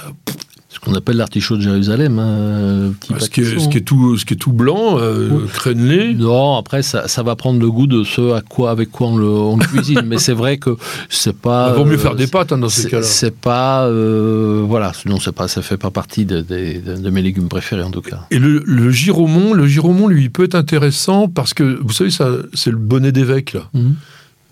Ce 0.74 0.80
qu'on 0.80 0.96
appelle 0.96 1.18
l'artichaut 1.18 1.56
de 1.56 1.62
Jérusalem, 1.62 2.18
hein, 2.18 2.94
petit 3.00 3.14
ce, 3.24 3.30
qui 3.30 3.42
est, 3.42 3.44
pâtisson. 3.44 3.66
ce 3.66 3.70
qui 3.70 3.78
est 3.78 3.82
tout, 3.82 4.18
ce 4.18 4.26
qui 4.26 4.34
est 4.34 4.38
tout 4.38 4.52
blanc, 4.54 4.98
euh, 4.98 5.30
Oui. 5.32 5.44
crénelé. 5.54 6.16
Non, 6.16 6.56
après, 6.58 6.82
ça, 6.82 7.08
ça 7.08 7.22
va 7.22 7.36
prendre 7.36 7.60
le 7.60 7.70
goût 7.70 7.86
de 7.86 8.04
ce 8.04 8.34
à 8.34 8.42
quoi, 8.42 8.72
avec 8.72 8.90
quoi 8.90 9.08
on 9.10 9.18
le, 9.18 9.28
on 9.28 9.56
le 9.58 9.64
cuisine. 9.66 10.02
Mais 10.08 10.18
c'est 10.18 10.34
vrai 10.34 10.58
que 10.58 10.76
c'est 11.10 11.36
pas. 11.38 11.74
Il 11.76 11.78
vaut 11.78 11.86
mieux 11.86 11.94
euh, 11.94 11.98
faire 12.00 12.16
des 12.16 12.26
pâtes 12.26 12.52
hein, 12.54 12.58
dans 12.58 12.70
ces 12.70 12.90
cas-là. 12.90 13.04
C'est 13.04 13.36
pas. 13.36 13.86
euh, 13.86 14.64
voilà, 14.68 14.92
non, 15.06 15.20
c'est 15.20 15.32
pas, 15.32 15.48
ça 15.48 15.62
fait 15.62 15.78
pas 15.78 15.92
partie 15.92 16.26
de, 16.26 16.42
de- 16.42 16.82
de- 16.84 17.02
de 17.02 17.10
mes 17.12 17.22
légumes 17.22 17.50
préférés, 17.50 17.84
en 17.84 17.92
tout 17.92 18.02
cas. 18.02 18.22
Et 18.32 18.40
le, 18.40 18.64
le 18.66 18.90
giromont, 18.92 19.54
le 19.54 19.68
giromont, 19.68 20.08
lui, 20.08 20.24
il 20.24 20.32
peut 20.32 20.44
être 20.46 20.56
intéressant 20.56 21.28
parce 21.28 21.54
que, 21.54 21.80
vous 21.84 21.94
savez, 21.94 22.10
ça, 22.10 22.30
c'est 22.56 22.72
le 22.72 22.78
bonnet 22.78 23.12
d'évêque, 23.12 23.54
là. 23.54 23.70
Mhm. 23.76 23.94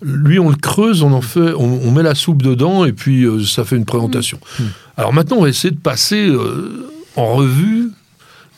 Lui, 0.02 0.38
on 0.38 0.50
le 0.50 0.56
creuse, 0.56 1.02
on 1.02 1.12
en 1.12 1.20
fait, 1.20 1.52
on, 1.54 1.80
on 1.84 1.90
met 1.92 2.02
la 2.02 2.14
soupe 2.14 2.42
dedans 2.42 2.84
et 2.84 2.92
puis 2.92 3.24
euh, 3.24 3.44
ça 3.44 3.64
fait 3.64 3.76
une 3.76 3.84
présentation. 3.84 4.38
Mhm. 4.58 4.68
Alors 4.96 5.12
maintenant, 5.12 5.36
on 5.38 5.42
va 5.42 5.48
essayer 5.48 5.70
de 5.70 5.78
passer 5.80 6.26
euh, 6.28 6.90
en 7.16 7.34
revue 7.34 7.90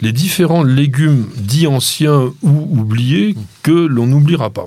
les 0.00 0.12
différents 0.12 0.62
légumes 0.64 1.26
dits 1.36 1.66
anciens 1.66 2.32
ou 2.42 2.78
oubliés 2.80 3.36
que 3.62 3.70
l'on 3.72 4.06
n'oubliera 4.06 4.50
pas. 4.50 4.66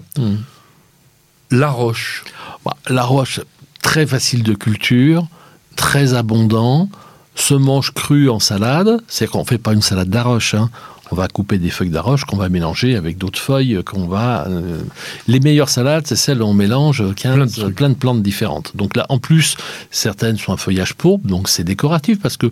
La 1.52 1.70
roche. 1.70 2.24
Bah, 2.66 2.76
la 2.90 3.04
roche, 3.04 3.40
très 3.82 4.06
facile 4.08 4.44
de 4.44 4.54
culture, 4.54 5.28
très 5.76 6.14
abondant, 6.14 6.90
se 7.36 7.54
mange 7.54 7.94
cru 7.94 8.30
en 8.30 8.40
salade. 8.40 9.02
C'est 9.08 9.28
qu'on 9.28 9.42
ne 9.42 9.46
fait 9.46 9.58
pas 9.58 9.74
une 9.74 9.82
salade 9.82 10.10
d'arroche. 10.10 10.54
hein. 10.56 10.70
On 11.12 11.16
va 11.16 11.28
couper 11.28 11.58
des 11.58 11.70
feuilles 11.70 11.90
d'arroche 11.90 12.26
qu'on 12.26 12.38
va 12.38 12.50
mélanger 12.50 12.96
avec 12.96 13.18
d'autres 13.18 13.40
feuilles 13.40 13.80
qu'on 13.86 14.08
va. 14.08 14.46
euh, 14.48 14.80
Les 15.28 15.40
meilleures 15.40 15.70
salades, 15.70 16.06
c'est 16.06 16.16
celles 16.16 16.42
où 16.42 16.46
on 16.46 16.54
mélange 16.54 17.04
15, 17.16 17.36
Plein 17.56 17.68
de 17.68 17.74
plein 17.74 17.90
de 17.90 17.94
plantes 17.96 18.22
différentes. 18.24 18.72
Donc 18.76 18.96
là, 18.98 19.06
en 19.10 19.18
plus, 19.20 19.56
certaines 19.92 20.38
sont 20.38 20.54
un 20.54 20.58
feuillage 20.58 20.94
pourpre, 20.96 21.28
donc 21.28 21.48
c'est 21.50 21.64
décoratif 21.64 22.20
parce 22.20 22.38
que 22.38 22.48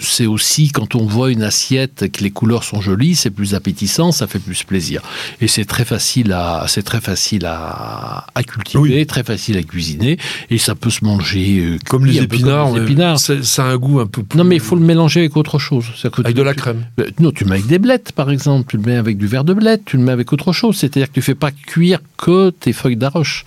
c'est 0.00 0.26
aussi 0.26 0.70
quand 0.70 0.94
on 0.94 1.06
voit 1.06 1.30
une 1.30 1.42
assiette 1.42 2.10
que 2.12 2.22
les 2.22 2.30
couleurs 2.30 2.64
sont 2.64 2.80
jolies, 2.80 3.14
c'est 3.14 3.30
plus 3.30 3.54
appétissant, 3.54 4.12
ça 4.12 4.26
fait 4.26 4.38
plus 4.38 4.62
plaisir. 4.64 5.00
Et 5.40 5.48
c'est 5.48 5.64
très 5.64 5.84
facile 5.84 6.32
à, 6.32 6.66
c'est 6.68 6.82
très 6.82 7.00
facile 7.00 7.46
à, 7.46 8.26
à 8.34 8.42
cultiver, 8.42 8.82
Oui. 8.82 9.06
très 9.06 9.24
facile 9.24 9.56
à 9.56 9.62
cuisiner, 9.62 10.18
et 10.50 10.58
ça 10.58 10.74
peut 10.74 10.90
se 10.90 11.04
manger 11.04 11.60
euh, 11.60 11.78
Comme 11.88 12.04
les 12.06 12.18
épinards. 12.18 12.66
comme 12.68 12.76
les 12.78 12.82
épinards. 12.82 13.18
Ça 13.18 13.64
a 13.64 13.68
un 13.68 13.76
goût 13.76 14.00
un 14.00 14.06
peu 14.06 14.22
plus. 14.22 14.36
Non, 14.38 14.44
mais 14.44 14.56
il 14.56 14.60
faut 14.60 14.76
le 14.76 14.82
mélanger 14.82 15.20
avec 15.20 15.36
autre 15.36 15.58
chose. 15.58 15.86
Que 16.02 16.08
Avec 16.20 16.26
tu- 16.28 16.32
de 16.34 16.42
la 16.42 16.54
crème. 16.54 16.84
Euh, 17.00 17.06
Non, 17.18 17.30
tu 17.32 17.44
mets 17.44 17.52
avec 17.52 17.66
des 17.66 17.78
blettes. 17.94 18.12
par 18.12 18.30
exemple. 18.30 18.66
Tu 18.68 18.76
le 18.76 18.82
mets 18.82 18.96
avec 18.96 19.18
du 19.18 19.26
verre 19.26 19.44
de 19.44 19.54
blette, 19.54 19.84
tu 19.84 19.96
le 19.96 20.02
mets 20.02 20.12
avec 20.12 20.32
autre 20.32 20.52
chose. 20.52 20.76
C'est-à-dire 20.76 21.08
que 21.08 21.14
tu 21.14 21.22
fais 21.22 21.34
pas 21.34 21.50
cuire 21.50 22.00
que 22.16 22.50
tes 22.50 22.72
feuilles 22.72 22.96
d'arroche. 22.96 23.44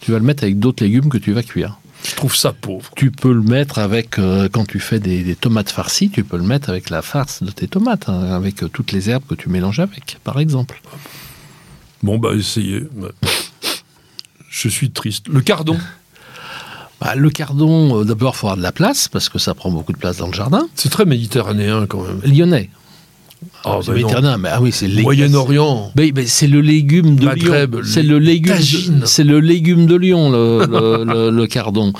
Tu 0.00 0.12
vas 0.12 0.18
le 0.18 0.24
mettre 0.24 0.44
avec 0.44 0.58
d'autres 0.58 0.82
légumes 0.82 1.08
que 1.08 1.18
tu 1.18 1.32
vas 1.32 1.42
cuire. 1.42 1.78
Je 2.08 2.14
trouve 2.14 2.34
ça 2.34 2.54
pauvre. 2.54 2.90
Tu 2.96 3.10
peux 3.10 3.32
le 3.32 3.42
mettre 3.42 3.78
avec, 3.78 4.18
euh, 4.18 4.48
quand 4.50 4.64
tu 4.66 4.80
fais 4.80 4.98
des, 5.00 5.22
des 5.22 5.36
tomates 5.36 5.70
farcies, 5.70 6.08
tu 6.08 6.24
peux 6.24 6.38
le 6.38 6.42
mettre 6.44 6.70
avec 6.70 6.88
la 6.88 7.02
farce 7.02 7.42
de 7.42 7.50
tes 7.50 7.68
tomates, 7.68 8.08
hein, 8.08 8.32
avec 8.32 8.62
euh, 8.62 8.68
toutes 8.68 8.92
les 8.92 9.10
herbes 9.10 9.24
que 9.28 9.34
tu 9.34 9.50
mélanges 9.50 9.80
avec, 9.80 10.18
par 10.24 10.40
exemple. 10.40 10.80
Bon, 12.02 12.16
bah, 12.16 12.30
essayez. 12.34 12.84
Je 14.48 14.68
suis 14.70 14.90
triste. 14.90 15.28
Le 15.28 15.42
cardon, 15.42 15.76
Bah, 17.00 17.14
le 17.14 17.30
cardon, 17.30 18.00
euh, 18.00 18.04
d'abord, 18.04 18.34
il 18.34 18.38
faut 18.38 18.46
avoir 18.46 18.58
de 18.58 18.62
la 18.62 18.72
place, 18.72 19.08
parce 19.08 19.28
que 19.30 19.38
ça 19.38 19.54
prend 19.54 19.70
beaucoup 19.70 19.92
de 19.92 19.98
place 19.98 20.18
dans 20.18 20.26
le 20.26 20.34
jardin. 20.34 20.68
c'est 20.74 20.90
très 20.90 21.06
méditerranéen 21.06 21.86
quand 21.86 22.02
même. 22.02 22.20
Lyonnais. 22.24 22.68
Méditerranéen, 23.92 24.36
mais 24.38 24.48
ah 24.52 24.60
oui, 24.60 24.72
c'est 24.72 24.88
le 24.88 25.02
Moyen-Orient. 25.02 25.92
Mais, 25.96 26.12
mais 26.14 26.26
c'est 26.26 26.46
le 26.46 26.60
légume 26.60 27.16
de 27.16 27.24
Maghreb, 27.26 27.74
Lyon. 27.76 27.82
C'est 27.84 28.02
le 28.02 28.18
légume. 28.18 28.56
de- 29.00 29.06
C'est 29.06 29.24
le 29.24 29.40
légume 29.40 29.86
de 29.86 29.96
Lyon, 29.96 30.30
le, 30.30 30.66
le- 30.66 31.04
le- 31.04 31.30
le 31.30 31.46
cardon. 31.46 31.92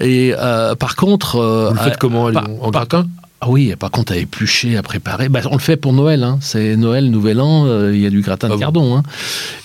Et 0.00 0.32
euh, 0.38 0.74
par 0.74 0.96
contre, 0.96 1.36
euh, 1.36 1.68
Vous 1.70 1.74
le 1.74 1.80
faites 1.80 1.96
comment 1.98 2.26
à 2.26 2.32
par- 2.32 2.44
Lyon? 2.44 2.58
En 2.62 2.70
par- 2.70 2.86
gratin? 2.88 3.06
Ah 3.42 3.48
oui, 3.48 3.74
par 3.78 3.90
contre, 3.90 4.12
à 4.12 4.16
éplucher, 4.18 4.76
à 4.76 4.82
préparer. 4.82 5.30
Bah, 5.30 5.40
on 5.50 5.54
le 5.54 5.60
fait 5.60 5.78
pour 5.78 5.94
Noël. 5.94 6.24
Hein. 6.24 6.38
C'est 6.42 6.76
Noël, 6.76 7.10
Nouvel 7.10 7.40
An. 7.40 7.64
euh, 7.66 7.90
Il 7.94 8.00
y 8.02 8.04
a 8.04 8.10
du 8.10 8.20
gratin 8.20 8.48
Ah 8.48 8.50
de 8.50 8.54
bon 8.56 8.60
cardon. 8.60 8.96
Hein. 8.98 9.02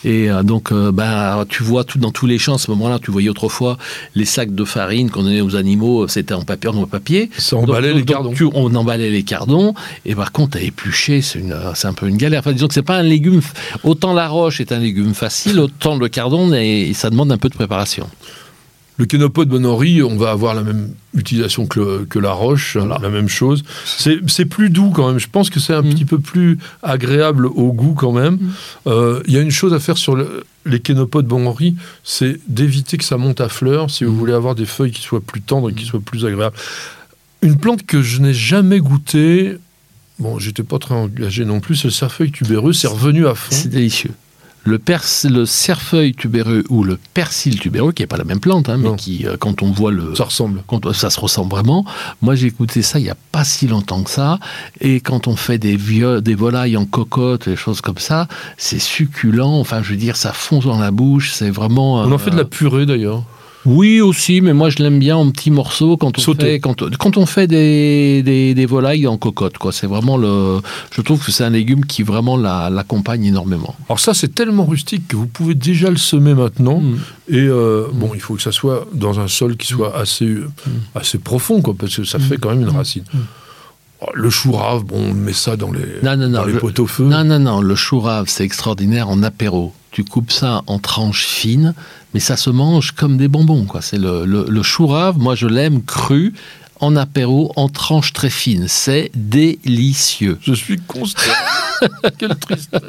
Et 0.05 0.29
euh, 0.31 0.43
donc, 0.43 0.71
euh, 0.71 0.93
bah, 0.93 1.43
tu 1.49 1.61
vois 1.63 1.83
tout 1.83 1.99
dans 1.99 2.11
tous 2.11 2.25
les 2.25 2.37
champs. 2.37 2.55
À 2.55 2.57
ce 2.57 2.71
moment-là, 2.71 2.99
tu 2.99 3.11
voyais 3.11 3.27
autrefois 3.27 3.77
les 4.15 4.23
sacs 4.23 4.55
de 4.55 4.63
farine 4.63 5.09
qu'on 5.09 5.23
donnait 5.23 5.41
aux 5.41 5.57
animaux. 5.57 6.07
C'était 6.07 6.33
en 6.33 6.43
papier, 6.43 6.69
en 6.69 6.85
papier. 6.87 7.29
Ça 7.37 7.57
emballait 7.57 7.89
Donc- 7.89 7.97
les 7.97 8.03
donc, 8.05 8.15
cardons. 8.15 8.33
tu- 8.33 8.49
on 8.53 8.73
emballait 8.75 9.09
les 9.09 9.23
cardons. 9.23 9.73
Et 10.05 10.15
par 10.15 10.31
contre, 10.31 10.55
à 10.57 10.61
éplucher, 10.61 11.21
c'est 11.21 11.43
un 11.85 11.93
peu 11.93 12.07
une 12.07 12.15
galère. 12.15 12.39
Enfin, 12.39 12.53
disons 12.53 12.69
que 12.69 12.73
c'est 12.73 12.81
pas 12.81 12.95
un 12.95 13.03
légume. 13.03 13.41
Autant 13.83 14.13
la 14.13 14.29
roche 14.29 14.61
est 14.61 14.71
un 14.71 14.79
légume 14.79 15.13
facile, 15.13 15.59
autant 15.59 15.97
le 15.97 16.07
cardon, 16.07 16.53
et 16.53 16.93
ça 16.93 17.09
demande 17.09 17.29
un 17.29 17.37
peu 17.37 17.49
de 17.49 17.55
préparation. 17.55 18.07
Le 18.97 19.05
kénopode 19.05 19.49
Bonori, 19.49 20.01
on 20.03 20.15
va 20.15 20.31
avoir 20.31 20.53
la 20.53 20.63
même 20.63 20.89
utilisation 21.13 21.65
que, 21.67 21.79
le- 21.81 22.05
que 22.09 22.17
la 22.17 22.31
roche, 22.31 22.77
hein, 22.77 22.87
la 23.01 23.09
même 23.09 23.27
chose. 23.27 23.63
C'est 23.85 24.45
plus 24.45 24.69
doux 24.69 24.91
quand 24.91 25.09
même. 25.09 25.19
Je 25.19 25.27
pense 25.29 25.49
que 25.49 25.59
c'est 25.59 25.73
un 25.73 25.81
Mm. 25.81 25.89
petit 25.89 26.05
peu 26.05 26.19
plus 26.19 26.57
agréable 26.81 27.45
au 27.47 27.73
goût 27.73 27.93
quand 27.93 28.13
même. 28.13 28.39
Euh, 28.87 29.21
Il 29.27 29.33
y 29.33 29.37
a 29.37 29.41
une 29.41 29.51
chose 29.51 29.73
à 29.73 29.79
faire 29.79 29.97
sur 29.97 30.15
le- 30.15 30.45
les 30.65 30.79
kénopodes 30.79 31.27
Bonori, 31.27 31.75
c'est 32.05 32.39
d'éviter 32.47 32.97
que 32.97 33.03
ça 33.03 33.17
monte 33.17 33.41
à 33.41 33.49
fleurs 33.49 33.89
si 33.91 34.05
vous 34.05 34.13
Mm. 34.13 34.17
voulez 34.17 34.33
avoir 34.33 34.55
des 34.55 34.65
feuilles 34.65 34.91
qui 34.91 35.01
soient 35.01 35.21
plus 35.21 35.41
tendres 35.41 35.69
et 35.69 35.73
qui 35.73 35.85
soient 35.85 35.99
plus 35.99 36.25
agréables. 36.25 36.55
Une 37.41 37.57
plante 37.57 37.85
que 37.85 38.01
je 38.01 38.21
n'ai 38.21 38.33
jamais 38.33 38.79
goûtée, 38.79 39.57
bon, 40.19 40.39
j'étais 40.39 40.63
pas 40.63 40.79
très 40.79 40.95
engagé 40.95 41.43
non 41.43 41.59
plus, 41.59 41.75
c'est 41.75 41.89
le 41.89 41.93
cerfeuil 41.93 42.31
tubéreux, 42.31 42.71
c'est 42.71 42.87
revenu 42.87 43.27
à 43.27 43.35
fond. 43.35 43.51
C'est 43.51 43.67
délicieux. 43.69 44.11
Le, 44.65 44.79
pers- 44.79 45.03
le 45.29 45.45
cerfeuil 45.45 46.13
tubéreux 46.15 46.63
ou 46.69 46.83
le 46.83 46.97
persil 47.13 47.59
tubéreux, 47.59 47.91
qui 47.91 48.01
n'est 48.03 48.07
pas 48.07 48.17
la 48.17 48.23
même 48.23 48.39
plante, 48.39 48.67
hein, 48.67 48.77
mais 48.77 48.89
Non. 48.89 48.95
qui, 48.95 49.25
euh, 49.27 49.37
quand 49.37 49.61
on 49.61 49.71
voit 49.71 49.91
le. 49.91 50.15
Ça 50.15 50.23
ressemble. 50.25 50.63
quand- 50.67 50.91
ça 50.91 51.09
se 51.11 51.19
ressemble 51.19 51.51
vraiment. 51.51 51.85
Moi, 52.21 52.33
j'ai 52.35 52.47
écouté 52.47 52.81
ça 52.81 52.99
il 52.99 53.03
n'y 53.03 53.09
a 53.09 53.17
pas 53.31 53.43
si 53.43 53.67
longtemps 53.67 54.01
que 54.03 54.09
ça. 54.09 54.39
Et 54.81 54.99
quand 55.01 55.27
on 55.27 55.35
fait 55.35 55.57
des, 55.59 55.77
des 55.77 56.35
volailles 56.35 56.77
en 56.77 56.85
cocotte, 56.85 57.47
des 57.47 57.55
choses 57.55 57.79
comme 57.81 57.99
ça, 57.99 58.27
c'est 58.57 58.79
succulent. 58.79 59.59
Enfin, 59.59 59.83
je 59.83 59.91
veux 59.91 59.97
dire, 59.97 60.15
ça 60.17 60.33
fond 60.33 60.59
dans 60.59 60.79
la 60.79 60.91
bouche. 60.91 61.31
C'est 61.33 61.51
vraiment. 61.51 61.95
On 62.01 62.11
en 62.11 62.15
euh, 62.15 62.17
fait 62.17 62.31
de 62.31 62.37
la 62.37 62.45
purée 62.45 62.85
d'ailleurs. 62.87 63.23
Oui, 63.65 63.99
aussi, 64.01 64.41
mais 64.41 64.53
moi 64.53 64.69
je 64.69 64.77
l'aime 64.83 64.99
bien 64.99 65.15
en 65.17 65.29
petits 65.31 65.49
morceaux 65.51 65.97
quand 65.97 66.17
on 66.17 66.21
fait, 66.35 66.59
quand, 66.59 66.83
quand 66.97 67.17
on 67.17 67.25
fait 67.25 67.47
des, 67.47 68.21
des, 68.23 68.53
des 68.53 68.65
volailles 68.65 69.07
en 69.07 69.17
cocotte. 69.17 69.57
Quoi. 69.57 69.71
C'est 69.71 69.87
vraiment 69.87 70.17
le. 70.17 70.59
Je 70.91 71.01
trouve 71.01 71.23
que 71.25 71.31
c'est 71.31 71.43
un 71.43 71.49
légume 71.49 71.85
qui 71.85 72.03
vraiment 72.03 72.37
la- 72.37 72.69
l'accompagne 72.69 73.25
énormément. 73.25 73.75
Alors 73.89 73.99
ça, 73.99 74.13
c'est 74.13 74.35
tellement 74.35 74.65
rustique 74.65 75.07
que 75.07 75.15
vous 75.15 75.27
pouvez 75.27 75.55
déjà 75.55 75.89
le 75.89 75.97
semer 75.97 76.33
maintenant. 76.35 76.79
Mm. 76.79 76.97
Et 77.29 77.37
euh, 77.39 77.87
bon, 77.93 78.11
il 78.13 78.21
faut 78.21 78.35
que 78.35 78.41
ça 78.41 78.51
soit 78.51 78.85
dans 78.93 79.19
un 79.19 79.27
sol 79.27 79.57
qui 79.57 79.67
soit 79.67 79.97
assez, 79.97 80.25
euh, 80.25 80.47
assez 80.93 81.17
profond, 81.17 81.61
quoi, 81.61 81.73
parce 81.77 81.95
que 81.95 82.03
ça 82.03 82.19
fait 82.19 82.37
quand 82.37 82.49
même 82.51 82.61
une 82.61 82.69
racine. 82.69 83.03
Oh, 84.01 84.07
Le 84.13 84.29
chou 84.29 84.51
rave, 84.51 84.83
bon, 84.83 84.97
on 85.09 85.13
met 85.13 85.33
ça 85.33 85.55
dans 85.55 85.71
les, 85.71 85.79
Non, 86.03 86.17
non, 86.17 86.27
non, 86.27 86.39
dans 86.39 86.45
les 86.45 86.53
je- 86.53 86.59
pots 86.59 86.79
au 86.81 86.85
feu. 86.85 87.05
Non, 87.05 87.23
non, 87.23 87.39
non, 87.39 87.61
le 87.61 87.75
chou 87.75 87.99
rave, 88.01 88.25
c'est 88.27 88.43
extraordinaire 88.43 89.09
en 89.09 89.23
apéro. 89.23 89.73
Tu 89.95 90.03
coupes 90.03 90.31
ça 90.33 90.61
en 90.67 90.77
tranches 90.77 91.23
fines, 91.25 91.73
mais 92.13 92.19
ça 92.19 92.35
se 92.35 92.49
mange 92.49 92.91
comme 92.91 93.15
des 93.15 93.29
bonbons. 93.29 93.63
quoi. 93.63 93.81
C'est 93.81 93.97
le, 93.97 94.25
le, 94.25 94.45
le 94.49 94.61
chou 94.61 94.87
rave, 94.87 95.17
moi 95.17 95.35
je 95.35 95.47
l'aime 95.47 95.81
cru, 95.83 96.33
en 96.81 96.97
apéro, 96.97 97.53
en 97.55 97.69
tranches 97.69 98.11
très 98.11 98.29
fines. 98.29 98.65
C'est 98.67 99.09
délicieux. 99.15 100.37
Je 100.41 100.53
suis 100.53 100.77
consterné. 100.85 101.33
Quelle 102.17 102.35
tristesse. 102.35 102.81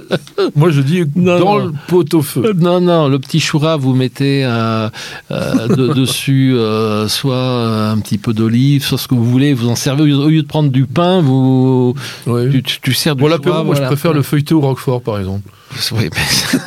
Moi, 0.57 0.71
je 0.71 0.81
dis 0.81 1.05
Non, 1.15 1.39
dans 1.39 1.59
non. 1.59 1.65
le 1.67 1.73
pot 1.87 2.15
au 2.15 2.23
feu. 2.23 2.53
Non, 2.57 2.81
non, 2.81 3.07
le 3.09 3.19
petit 3.21 3.39
chou 3.39 3.59
rave, 3.61 3.81
vous 3.83 3.95
mettez 3.95 4.45
euh, 4.45 4.89
euh, 5.31 5.69
de- 5.69 5.89
dessus 5.95 6.55
euh, 6.57 7.07
soit 7.09 7.35
euh, 7.37 7.93
un 7.93 7.99
petit 7.99 8.19
peu 8.19 8.33
d'olive, 8.33 8.83
soit 8.85 8.99
ce 8.99 9.07
que 9.07 9.15
vous 9.15 9.25
voulez. 9.25 9.55
Vous 9.55 9.69
en 9.69 9.77
servez, 9.77 10.13
au 10.13 10.29
lieu 10.29 10.43
de 10.43 10.47
prendre 10.49 10.71
du 10.71 10.87
pain, 10.87 11.21
vous, 11.21 11.95
Ouais. 12.27 12.51
tu, 12.51 12.63
tu- 12.65 12.81
tu 12.81 12.95
sers 12.95 13.15
du 13.15 13.21
Pour 13.21 13.29
chou 13.29 13.35
l'apéro, 13.37 13.55
rave, 13.57 13.67
moi, 13.67 13.75
voilà. 13.77 13.89
je 13.91 13.93
préfère 13.95 14.13
le 14.13 14.23
feuilleté 14.23 14.55
au 14.55 14.61
roquefort, 14.61 15.03
par 15.03 15.19
exemple. 15.21 15.49
Oui, 15.93 16.09
mais- 16.13 16.59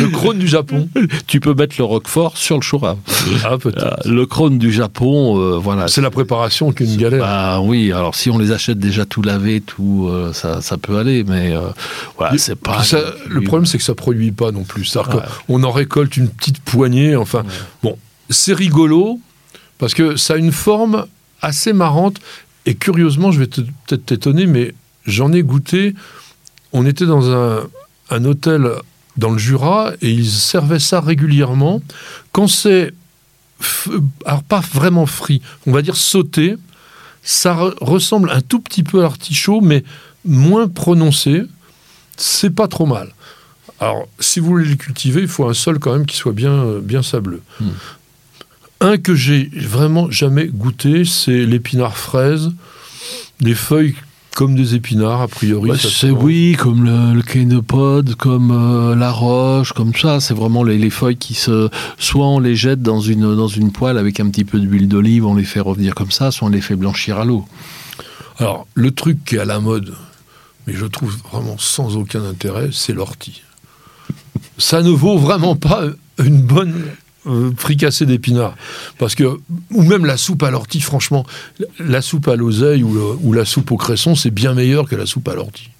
Le 0.00 0.08
crône 0.10 0.38
du 0.38 0.48
Japon. 0.48 0.88
tu 1.26 1.40
peux 1.40 1.54
mettre 1.54 1.76
le 1.78 1.84
roquefort 1.84 2.36
sur 2.36 2.56
le 2.56 2.62
chou 2.62 2.78
rave. 2.78 2.98
Ah, 3.44 3.58
peut-être. 3.58 3.82
Euh, 4.06 4.10
Le 4.12 4.26
crône 4.26 4.58
du 4.58 4.72
Japon, 4.72 5.38
euh, 5.40 5.58
voilà. 5.58 5.88
C'est 5.88 6.00
la 6.00 6.10
préparation 6.10 6.72
qui 6.72 6.82
est 6.82 6.86
une 6.86 6.96
galère. 6.96 7.20
Bah 7.20 7.60
oui, 7.60 7.92
alors 7.92 8.14
si 8.14 8.30
on 8.30 8.38
les 8.38 8.52
achète 8.52 8.78
déjà 8.78 9.04
tout 9.04 9.22
lavés, 9.22 9.60
tout, 9.60 10.08
euh, 10.10 10.32
ça, 10.32 10.60
ça 10.60 10.76
peut 10.76 10.98
aller, 10.98 11.24
mais 11.24 11.54
euh, 11.54 11.68
voilà, 12.16 12.32
Le- 12.32 12.38
c'est 12.38 12.56
pas. 12.56 12.82
ça- 12.82 12.98
le 13.28 13.40
problème, 13.42 13.66
c'est 13.66 13.78
que 13.78 13.84
ça 13.84 13.94
produit 13.94 14.32
pas 14.32 14.50
non 14.52 14.64
plus. 14.64 14.94
Ouais. 14.96 15.02
qu'on 15.46 15.62
en 15.64 15.70
récolte 15.70 16.16
une 16.16 16.28
petite 16.28 16.60
poignée. 16.60 17.14
Enfin, 17.16 17.44
bon, 17.82 17.96
c'est 18.30 18.54
rigolo 18.54 19.20
parce 19.78 19.94
que 19.94 20.16
ça 20.16 20.34
a 20.34 20.36
une 20.36 20.52
forme 20.52 21.06
assez 21.40 21.72
marrante. 21.72 22.16
Et 22.66 22.74
curieusement, 22.74 23.30
je 23.32 23.40
vais 23.40 23.46
peut-être 23.46 24.04
t'étonner, 24.06 24.46
mais 24.46 24.74
j'en 25.06 25.32
ai 25.32 25.42
goûté. 25.42 25.94
On 26.72 26.86
était 26.86 27.06
dans 27.06 27.30
un, 27.30 27.66
un 28.10 28.24
hôtel 28.24 28.70
dans 29.16 29.30
le 29.30 29.38
Jura 29.38 29.92
et 30.00 30.10
ils 30.10 30.30
servaient 30.30 30.78
ça 30.78 31.00
régulièrement. 31.00 31.80
Quand 32.32 32.46
c'est, 32.46 32.92
alors 34.24 34.42
pas 34.42 34.60
vraiment 34.60 35.06
frit, 35.06 35.42
on 35.66 35.72
va 35.72 35.82
dire 35.82 35.96
sauté, 35.96 36.56
ça 37.22 37.54
re- 37.54 37.74
ressemble 37.80 38.30
un 38.30 38.40
tout 38.40 38.60
petit 38.60 38.82
peu 38.82 39.00
à 39.00 39.02
l'artichaut, 39.02 39.60
mais 39.60 39.82
moins 40.24 40.68
prononcé. 40.68 41.42
C'est 42.16 42.50
pas 42.50 42.68
trop 42.68 42.86
mal. 42.86 43.14
Alors, 43.80 44.08
si 44.18 44.40
vous 44.40 44.46
voulez 44.46 44.68
les 44.68 44.76
cultiver, 44.76 45.22
il 45.22 45.28
faut 45.28 45.48
un 45.48 45.54
sol 45.54 45.78
quand 45.78 45.92
même 45.92 46.06
qui 46.06 46.16
soit 46.16 46.32
bien, 46.32 46.52
euh, 46.52 46.80
bien 46.80 47.02
sableux. 47.02 47.42
Hmm. 47.60 47.70
Un 48.80 48.98
que 48.98 49.14
j'ai 49.14 49.50
vraiment 49.54 50.10
jamais 50.10 50.46
goûté, 50.46 51.04
c'est 51.04 51.44
l'épinard 51.46 51.96
fraise. 51.96 52.50
Des 53.40 53.54
feuilles 53.54 53.94
comme 54.38 54.54
des 54.54 54.76
épinards, 54.76 55.20
a 55.20 55.26
priori. 55.26 55.68
Bah, 55.68 55.76
c'est 55.76 56.12
oui, 56.12 56.54
comme 56.56 56.84
le, 56.84 57.12
le 57.12 57.22
kénopode, 57.22 58.14
comme 58.14 58.52
euh, 58.52 58.94
la 58.94 59.10
roche, 59.10 59.72
comme 59.72 59.92
ça. 59.92 60.20
C'est 60.20 60.32
vraiment 60.32 60.62
les, 60.62 60.78
les 60.78 60.90
feuilles 60.90 61.16
qui 61.16 61.34
se. 61.34 61.68
Soit 61.98 62.24
on 62.24 62.38
les 62.38 62.54
jette 62.54 62.80
dans 62.80 63.00
une, 63.00 63.34
dans 63.34 63.48
une 63.48 63.72
poêle 63.72 63.98
avec 63.98 64.20
un 64.20 64.30
petit 64.30 64.44
peu 64.44 64.60
d'huile 64.60 64.86
d'olive, 64.86 65.26
on 65.26 65.34
les 65.34 65.42
fait 65.42 65.58
revenir 65.58 65.96
comme 65.96 66.12
ça, 66.12 66.30
soit 66.30 66.46
on 66.46 66.52
les 66.52 66.60
fait 66.60 66.76
blanchir 66.76 67.18
à 67.18 67.24
l'eau. 67.24 67.46
Alors, 68.38 68.68
le 68.74 68.92
truc 68.92 69.24
qui 69.24 69.34
est 69.34 69.40
à 69.40 69.44
la 69.44 69.58
mode, 69.58 69.92
mais 70.68 70.72
je 70.72 70.86
trouve 70.86 71.16
vraiment 71.32 71.56
sans 71.58 71.96
aucun 71.96 72.24
intérêt, 72.24 72.68
c'est 72.70 72.92
l'ortie. 72.92 73.42
Ça 74.56 74.82
ne 74.82 74.90
vaut 74.90 75.18
vraiment 75.18 75.56
pas 75.56 75.82
une 76.24 76.42
bonne 76.42 76.84
euh, 77.28 77.52
fricassée 77.56 78.06
d'épinards. 78.06 78.56
Parce 78.98 79.14
que, 79.14 79.38
ou 79.72 79.82
même 79.82 80.04
la 80.06 80.16
soupe 80.16 80.42
à 80.42 80.50
l'ortie, 80.50 80.80
franchement, 80.80 81.26
la 81.78 82.02
soupe 82.02 82.28
à 82.28 82.36
l'oseille 82.36 82.82
ou, 82.82 83.32
la 83.32 83.44
soupe 83.44 83.70
au 83.72 83.76
cresson, 83.76 84.14
c'est 84.14 84.30
bien 84.30 84.54
meilleur 84.54 84.88
que 84.88 84.96
la 84.96 85.06
soupe 85.06 85.28
à 85.28 85.34
l'ortie. 85.34 85.70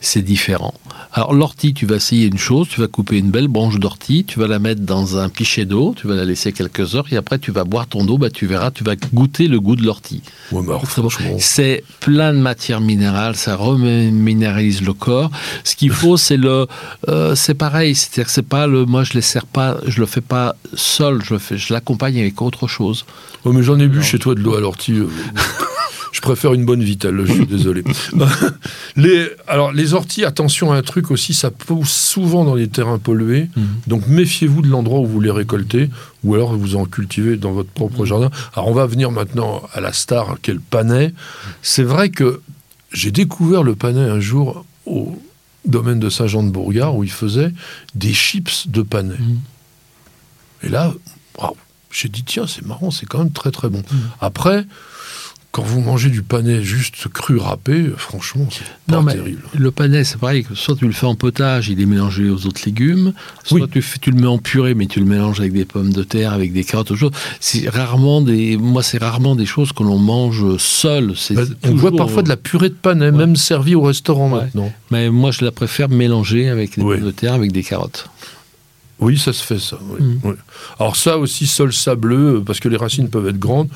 C'est 0.00 0.22
différent. 0.22 0.74
Alors 1.12 1.34
l'ortie, 1.34 1.74
tu 1.74 1.86
vas 1.86 1.96
essayer 1.96 2.26
une 2.26 2.38
chose, 2.38 2.68
tu 2.68 2.80
vas 2.80 2.86
couper 2.86 3.18
une 3.18 3.30
belle 3.30 3.48
branche 3.48 3.78
d'ortie, 3.78 4.24
tu 4.24 4.38
vas 4.38 4.46
la 4.46 4.58
mettre 4.58 4.82
dans 4.82 5.16
un 5.18 5.28
pichet 5.28 5.64
d'eau, 5.64 5.94
tu 5.96 6.06
vas 6.06 6.14
la 6.14 6.24
laisser 6.24 6.52
quelques 6.52 6.94
heures 6.94 7.06
et 7.10 7.16
après 7.16 7.38
tu 7.38 7.50
vas 7.50 7.64
boire 7.64 7.86
ton 7.88 8.06
eau, 8.06 8.16
bah, 8.16 8.30
tu 8.30 8.46
verras, 8.46 8.70
tu 8.70 8.84
vas 8.84 8.94
goûter 8.96 9.48
le 9.48 9.58
goût 9.60 9.74
de 9.76 9.82
l'ortie. 9.84 10.22
Ouais, 10.52 10.62
C'est 11.40 11.82
plein 12.00 12.32
de 12.32 12.38
matières 12.38 12.80
minérales, 12.80 13.34
ça 13.34 13.56
reminéralise 13.56 14.82
le 14.82 14.92
corps. 14.92 15.30
Ce 15.64 15.74
qu'il 15.76 15.90
faut, 15.90 16.16
c'est 16.16 16.36
le, 16.36 16.66
euh, 17.08 17.34
c'est 17.34 17.54
pareil, 17.54 17.94
c'est-à-dire 17.94 18.26
que 18.26 18.32
c'est 18.32 18.42
pas 18.46 18.66
le, 18.66 18.84
moi 18.84 19.02
je 19.04 19.14
les 19.14 19.20
sers 19.22 19.46
pas, 19.46 19.78
je 19.86 20.00
le 20.00 20.06
fais 20.06 20.20
pas 20.20 20.54
seul, 20.74 21.22
je 21.24 21.34
le 21.34 21.40
fais, 21.40 21.58
je 21.58 21.72
l'accompagne 21.72 22.18
avec 22.20 22.40
autre 22.42 22.68
chose. 22.68 23.04
Ouais, 23.44 23.52
mais 23.52 23.62
j'en 23.62 23.78
ai 23.80 23.88
bu 23.88 24.02
chez 24.02 24.18
toi 24.18 24.34
de 24.34 24.40
l'eau 24.40 24.54
à 24.54 24.60
l'ortie. 24.60 24.92
euh, 24.92 25.08
je 26.20 26.22
préfère 26.22 26.52
une 26.52 26.66
bonne 26.66 26.82
vitale, 26.82 27.24
je 27.24 27.32
suis 27.32 27.46
désolé. 27.46 27.82
les, 28.96 29.30
alors, 29.48 29.72
les 29.72 29.94
orties, 29.94 30.22
attention 30.26 30.70
à 30.70 30.76
un 30.76 30.82
truc 30.82 31.10
aussi, 31.10 31.32
ça 31.32 31.50
pousse 31.50 31.90
souvent 31.90 32.44
dans 32.44 32.54
les 32.54 32.68
terrains 32.68 32.98
pollués. 32.98 33.48
Donc, 33.86 34.06
méfiez-vous 34.06 34.60
de 34.60 34.68
l'endroit 34.68 35.00
où 35.00 35.06
vous 35.06 35.20
les 35.20 35.30
récoltez, 35.30 35.88
ou 36.22 36.34
alors 36.34 36.54
vous 36.54 36.76
en 36.76 36.84
cultivez 36.84 37.38
dans 37.38 37.52
votre 37.52 37.70
propre 37.70 38.04
jardin. 38.04 38.30
Alors, 38.52 38.68
on 38.68 38.74
va 38.74 38.84
venir 38.84 39.10
maintenant 39.10 39.62
à 39.72 39.80
la 39.80 39.94
star, 39.94 40.36
qu'est 40.42 40.52
le 40.52 40.60
panais. 40.60 41.14
C'est 41.62 41.84
vrai 41.84 42.10
que 42.10 42.42
j'ai 42.92 43.12
découvert 43.12 43.62
le 43.62 43.74
panais 43.74 44.04
un 44.04 44.20
jour 44.20 44.66
au 44.84 45.18
domaine 45.64 46.00
de 46.00 46.10
Saint-Jean-de-Bourgard 46.10 46.96
où 46.96 47.02
il 47.02 47.10
faisait 47.10 47.52
des 47.94 48.12
chips 48.12 48.68
de 48.68 48.82
panais. 48.82 49.16
Mm. 49.16 49.38
Et 50.64 50.68
là, 50.68 50.92
waouh, 51.38 51.56
j'ai 51.90 52.10
dit 52.10 52.24
tiens, 52.24 52.46
c'est 52.46 52.66
marrant, 52.66 52.90
c'est 52.90 53.06
quand 53.06 53.20
même 53.20 53.32
très 53.32 53.50
très 53.50 53.70
bon. 53.70 53.82
Après, 54.20 54.66
quand 55.52 55.62
vous 55.62 55.80
mangez 55.80 56.10
du 56.10 56.22
panais 56.22 56.62
juste 56.62 57.08
cru 57.08 57.36
râpé, 57.38 57.86
franchement, 57.96 58.46
c'est 58.52 58.62
pas 58.86 58.96
Non, 58.96 59.02
mais 59.02 59.14
terrible. 59.14 59.42
le 59.58 59.70
panais, 59.72 60.04
c'est 60.04 60.18
pareil, 60.18 60.46
soit 60.54 60.76
tu 60.76 60.86
le 60.86 60.92
fais 60.92 61.06
en 61.06 61.16
potage, 61.16 61.68
il 61.68 61.80
est 61.80 61.86
mélangé 61.86 62.30
aux 62.30 62.46
autres 62.46 62.60
légumes, 62.66 63.12
soit 63.42 63.60
Oui. 63.60 63.82
tu, 64.00 64.10
le 64.12 64.16
mets 64.20 64.28
en 64.28 64.38
purée, 64.38 64.74
mais 64.74 64.86
tu 64.86 65.00
le 65.00 65.06
mélanges 65.06 65.40
avec 65.40 65.52
des 65.52 65.64
pommes 65.64 65.92
de 65.92 66.04
terre, 66.04 66.32
avec 66.34 66.52
des 66.52 66.62
carottes, 66.62 66.92
autre 66.92 67.00
chose. 67.00 67.10
C'est 67.40 67.68
rarement 67.68 68.20
des, 68.22 68.56
moi, 68.56 68.84
c'est 68.84 68.98
rarement 68.98 69.34
des 69.34 69.46
choses 69.46 69.72
que 69.72 69.82
l'on 69.82 69.98
mange 69.98 70.56
seul. 70.58 71.14
Bah, 71.30 71.42
on 71.64 71.74
voit 71.74 71.96
parfois 71.96 72.22
de 72.22 72.28
la 72.28 72.36
purée 72.36 72.68
de 72.68 72.74
panais, 72.74 73.10
même 73.10 73.34
servie 73.34 73.74
au 73.74 73.82
restaurant 73.82 74.30
Ouais. 74.32 74.42
maintenant. 74.44 74.72
Mais 74.92 75.10
moi, 75.10 75.32
je 75.32 75.44
la 75.44 75.50
préfère 75.50 75.88
mélanger 75.88 76.48
avec 76.48 76.76
des 76.76 76.82
Oui. 76.82 76.94
pommes 76.96 77.06
de 77.06 77.10
terre, 77.10 77.34
avec 77.34 77.50
des 77.50 77.64
carottes. 77.64 78.08
Oui, 79.00 79.16
ça 79.18 79.32
se 79.32 79.42
fait 79.42 79.58
ça. 79.58 79.78
oui, 79.98 80.04
Mm. 80.04 80.18
oui. 80.24 80.34
Alors 80.78 80.94
ça 80.94 81.16
aussi, 81.18 81.46
sol 81.46 81.72
sableux, 81.72 82.36
euh, 82.36 82.40
parce 82.40 82.60
que 82.60 82.68
les 82.68 82.76
racines 82.76 83.08
peuvent 83.08 83.26
être 83.28 83.38
grandes. 83.38 83.68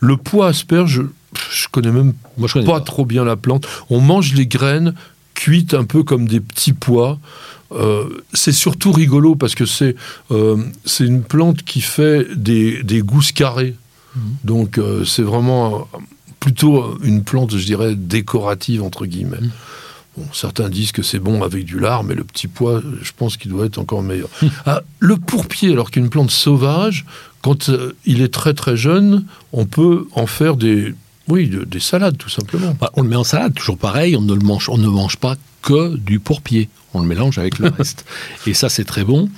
Le 0.00 0.16
pois 0.16 0.48
asperge, 0.48 1.02
je 1.50 1.68
connais 1.68 1.90
même 1.90 2.14
Moi, 2.36 2.48
je 2.48 2.54
connais 2.54 2.66
pas 2.66 2.78
pas. 2.78 2.84
trop 2.84 3.04
bien 3.04 3.24
la 3.24 3.36
plante. 3.36 3.66
On 3.90 4.00
mange 4.00 4.34
les 4.34 4.46
graines 4.46 4.94
cuites 5.34 5.74
un 5.74 5.84
peu 5.84 6.02
comme 6.02 6.28
des 6.28 6.40
petits 6.40 6.72
pois. 6.72 7.18
Euh, 7.72 8.22
c'est 8.34 8.52
surtout 8.52 8.92
rigolo 8.92 9.34
parce 9.34 9.54
que 9.54 9.64
c'est 9.64 9.96
euh, 10.30 10.56
c'est 10.84 11.04
une 11.04 11.22
plante 11.22 11.62
qui 11.62 11.80
fait 11.80 12.26
des, 12.36 12.82
des 12.82 13.00
gousses 13.00 13.32
carrées. 13.32 13.74
Mhm. 14.14 14.22
Donc 14.44 14.78
euh, 14.78 15.04
c'est 15.04 15.22
vraiment 15.22 15.88
plutôt 16.38 16.98
une 17.02 17.24
plante, 17.24 17.56
je 17.56 17.64
dirais, 17.64 17.94
décorative 17.94 18.82
entre 18.82 19.06
guillemets. 19.06 19.40
Mhm. 19.40 19.50
Bon, 20.18 20.26
certains 20.34 20.68
disent 20.68 20.92
que 20.92 21.02
c'est 21.02 21.18
bon 21.18 21.42
avec 21.42 21.64
du 21.64 21.78
lard, 21.78 22.04
mais 22.04 22.14
le 22.14 22.24
petit 22.24 22.46
pois, 22.46 22.82
je 23.00 23.12
pense 23.16 23.38
qu'il 23.38 23.50
doit 23.50 23.64
être 23.64 23.78
encore 23.78 24.02
meilleur. 24.02 24.28
Ah, 24.66 24.82
le 24.98 25.16
pourpier, 25.16 25.72
alors 25.72 25.90
qu'une 25.90 26.10
plante 26.10 26.30
sauvage, 26.30 27.06
quand 27.40 27.70
il 28.04 28.20
est 28.20 28.32
très 28.32 28.52
très 28.52 28.76
jeune, 28.76 29.24
on 29.54 29.64
peut 29.64 30.06
en 30.14 30.26
faire 30.26 30.56
des, 30.56 30.94
oui, 31.28 31.48
de- 31.48 31.64
des 31.64 31.80
salades 31.80 32.16
tout 32.18 32.28
simplement. 32.30 32.76
Bah, 32.80 32.90
on 32.94 33.02
le 33.02 33.08
met 33.08 33.16
en 33.16 33.24
salade, 33.24 33.54
toujours 33.54 33.78
pareil, 33.78 34.16
on 34.16 34.20
ne, 34.22 34.34
le 34.34 34.40
mange, 34.40 34.68
on 34.68 34.78
ne 34.78 34.88
mange 34.88 35.16
pas 35.16 35.36
que 35.62 35.96
du 35.96 36.18
pourpier. 36.18 36.68
On 36.94 37.00
le 37.00 37.06
mélange 37.06 37.38
avec 37.38 37.58
le 37.58 37.68
reste. 37.78 38.04
Et 38.46 38.54
ça, 38.54 38.68
c'est 38.68 38.84
très 38.84 39.04
bon. 39.04 39.28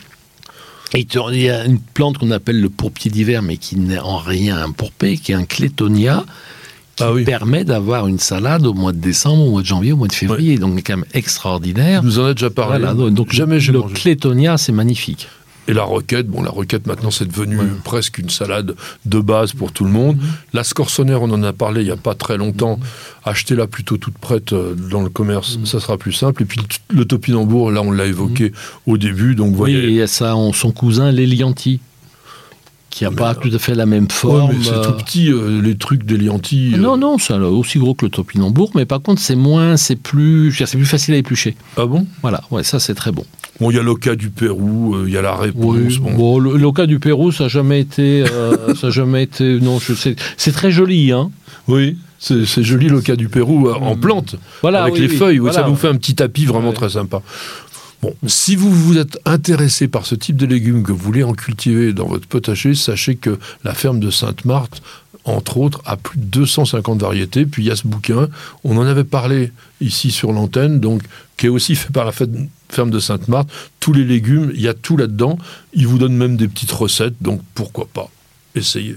Et 0.94 1.06
il 1.34 1.42
y 1.42 1.50
a 1.50 1.64
une 1.64 1.80
plante 1.80 2.18
qu'on 2.18 2.30
appelle 2.30 2.60
le 2.60 2.70
pourpier 2.70 3.10
d'hiver, 3.10 3.42
mais 3.42 3.56
qui 3.56 3.76
n'est 3.76 3.98
en 3.98 4.16
rien 4.18 4.62
un 4.62 4.70
pourpier, 4.70 5.18
qui 5.18 5.32
est 5.32 5.34
un 5.34 5.44
clétonia, 5.44 6.24
qui 6.96 7.02
Ah 7.02 7.12
oui. 7.12 7.24
permet 7.24 7.64
d'avoir 7.64 8.06
une 8.06 8.20
salade 8.20 8.64
au 8.66 8.74
mois 8.74 8.92
de 8.92 8.98
décembre, 8.98 9.42
au 9.44 9.50
mois 9.50 9.62
de 9.62 9.66
janvier, 9.66 9.92
au 9.92 9.96
mois 9.96 10.06
de 10.08 10.12
février. 10.12 10.56
Donc, 10.56 10.74
c'est 10.76 10.82
quand 10.82 10.96
même 10.98 11.06
extraordinaire. 11.12 12.00
Tu 12.00 12.06
nous 12.06 12.18
en 12.20 12.26
as 12.26 12.34
déjà 12.34 12.50
parlé. 12.50 12.78
Voilà, 12.78 12.94
donc 13.10 13.32
Jamais 13.32 13.58
j'ai 13.58 13.72
le 13.72 13.80
mangé. 13.80 13.94
clétonia, 13.94 14.56
c'est 14.56 14.72
magnifique. 14.72 15.28
Et 15.66 15.72
la 15.72 15.82
roquette, 15.84 16.26
bon, 16.28 16.42
la 16.42 16.50
roquette 16.50 16.86
maintenant 16.86 17.10
c'est 17.10 17.26
devenu 17.26 17.58
Ouais. 17.58 17.64
presque 17.84 18.18
une 18.18 18.28
salade 18.28 18.74
de 19.06 19.18
base 19.20 19.52
pour 19.52 19.72
tout 19.72 19.84
le 19.84 19.90
monde. 19.90 20.16
Mhm. 20.16 20.22
La 20.52 20.62
scorsonnaire, 20.64 21.22
on 21.22 21.30
en 21.30 21.42
a 21.42 21.52
parlé 21.54 21.80
il 21.80 21.86
n'y 21.86 21.90
a 21.90 21.96
pas 21.96 22.14
très 22.14 22.36
longtemps. 22.36 22.78
Achetez-la 23.24 23.66
plutôt 23.66 23.96
toute 23.96 24.18
prête 24.18 24.52
euh, 24.52 24.74
dans 24.74 25.02
le 25.02 25.08
commerce, 25.08 25.56
Mhm. 25.56 25.66
ça 25.66 25.80
sera 25.80 25.96
plus 25.96 26.12
simple. 26.12 26.42
Et 26.42 26.44
puis 26.44 26.60
le, 26.90 27.04
topinambour, 27.06 27.70
là 27.70 27.80
on 27.82 27.90
l'a 27.92 28.04
évoqué 28.06 28.52
au 28.86 28.98
début, 28.98 29.34
donc 29.34 29.48
Oui, 29.58 29.72
et 29.72 29.74
voyez. 29.80 29.84
il 29.88 29.94
y 29.94 30.02
a 30.02 30.06
ça, 30.06 30.36
on- 30.36 30.52
son 30.52 30.70
cousin, 30.72 31.10
l'Elianti, 31.12 31.80
qui 32.94 33.02
n'a 33.02 33.10
pas 33.10 33.32
euh, 33.32 33.34
tout 33.34 33.50
à 33.52 33.58
fait 33.58 33.74
la 33.74 33.86
même 33.86 34.08
forme. 34.08 34.54
c'est 34.62 34.70
euh, 34.72 34.84
tout 34.84 34.92
petit, 34.92 35.28
euh, 35.32 35.60
les 35.60 35.76
trucs 35.76 36.04
des 36.04 36.16
liantis. 36.16 36.74
euh. 36.74 36.78
Non, 36.78 36.96
non, 36.96 37.18
c'est 37.18 37.34
aussi 37.34 37.78
gros 37.80 37.94
que 37.94 38.04
le 38.06 38.10
topinambour, 38.10 38.70
mais 38.76 38.84
par 38.86 39.02
contre, 39.02 39.20
c'est 39.20 39.34
moins, 39.34 39.76
c'est 39.76 39.96
plus, 39.96 40.52
c'est 40.64 40.76
plus 40.76 40.86
facile 40.86 41.14
à 41.14 41.16
éplucher. 41.16 41.56
Ah 41.76 41.86
bon? 41.86 42.06
Voilà, 42.22 42.42
ouais, 42.52 42.62
ça 42.62 42.78
c'est 42.78 42.94
très 42.94 43.10
bon. 43.10 43.24
Bon, 43.60 43.70
il 43.72 43.76
y 43.76 43.80
a 43.80 43.82
l'oca 43.82 44.14
du 44.14 44.30
Pérou, 44.30 44.94
euh, 44.94 45.04
il 45.08 45.12
y 45.12 45.16
a 45.16 45.22
la 45.22 45.34
réponse. 45.34 45.74
Oui, 45.76 45.98
bon. 45.98 46.12
bon, 46.14 46.38
le, 46.38 46.56
le 46.56 46.72
cas 46.72 46.86
du 46.86 47.00
Pérou, 47.00 47.32
ça 47.32 47.44
n'a 47.44 47.48
jamais 47.48 47.80
été, 47.80 48.24
euh, 48.30 48.74
ça 48.80 48.86
a 48.86 48.90
jamais 48.90 49.24
été, 49.24 49.58
non, 49.60 49.80
je 49.80 49.94
sais, 49.94 50.14
c'est 50.36 50.52
très 50.52 50.70
joli, 50.70 51.10
hein. 51.10 51.30
Oui, 51.66 51.96
c'est 52.18 52.62
joli 52.62 52.88
l'oca 52.88 53.16
du 53.16 53.28
Pérou 53.28 53.68
euh, 53.68 53.74
en 53.74 53.96
Mm. 53.96 54.00
plante. 54.00 54.36
Voilà, 54.62 54.82
avec 54.82 54.94
oui, 54.94 55.00
les 55.00 55.08
oui, 55.08 55.16
feuilles, 55.16 55.32
oui, 55.40 55.50
voilà, 55.50 55.62
ça 55.62 55.68
nous 55.68 55.76
fait 55.76 55.88
un 55.88 55.96
petit 55.96 56.14
tapis 56.14 56.46
vraiment 56.46 56.68
Ouais. 56.68 56.74
très 56.74 56.90
sympa. 56.90 57.22
Si 58.26 58.56
vous 58.56 58.70
vous 58.70 58.98
êtes 58.98 59.18
intéressé 59.24 59.88
par 59.88 60.06
ce 60.06 60.14
type 60.14 60.36
de 60.36 60.46
légumes, 60.46 60.82
que 60.82 60.92
vous 60.92 60.98
voulez 60.98 61.22
en 61.22 61.32
cultiver 61.32 61.92
dans 61.92 62.06
votre 62.06 62.26
potager, 62.26 62.74
sachez 62.74 63.16
que 63.16 63.38
la 63.64 63.74
ferme 63.74 64.00
de 64.00 64.10
Sainte-Marthe, 64.10 64.82
entre 65.24 65.56
autres, 65.56 65.80
a 65.86 65.96
plus 65.96 66.18
de 66.18 66.24
250 66.24 67.00
variétés. 67.00 67.46
Puis 67.46 67.64
il 67.64 67.66
y 67.66 67.70
a 67.70 67.76
ce 67.76 67.86
bouquin, 67.86 68.28
on 68.62 68.76
en 68.76 68.82
avait 68.82 69.04
parlé 69.04 69.52
ici 69.80 70.10
sur 70.10 70.32
l'antenne, 70.32 70.80
donc 70.80 71.02
qui 71.36 71.46
est 71.46 71.50
aussi 71.50 71.74
fait 71.74 71.92
par 71.92 72.04
la 72.04 72.12
ferme 72.12 72.90
de 72.90 72.98
Sainte-Marthe. 72.98 73.48
Tous 73.80 73.92
les 73.92 74.04
légumes, 74.04 74.52
il 74.54 74.60
y 74.60 74.68
a 74.68 74.74
tout 74.74 74.96
là-dedans. 74.96 75.38
Il 75.72 75.86
vous 75.86 75.98
donne 75.98 76.16
même 76.16 76.36
des 76.36 76.48
petites 76.48 76.72
recettes, 76.72 77.16
donc 77.20 77.40
pourquoi 77.54 77.86
pas 77.92 78.10
Essayez. 78.54 78.96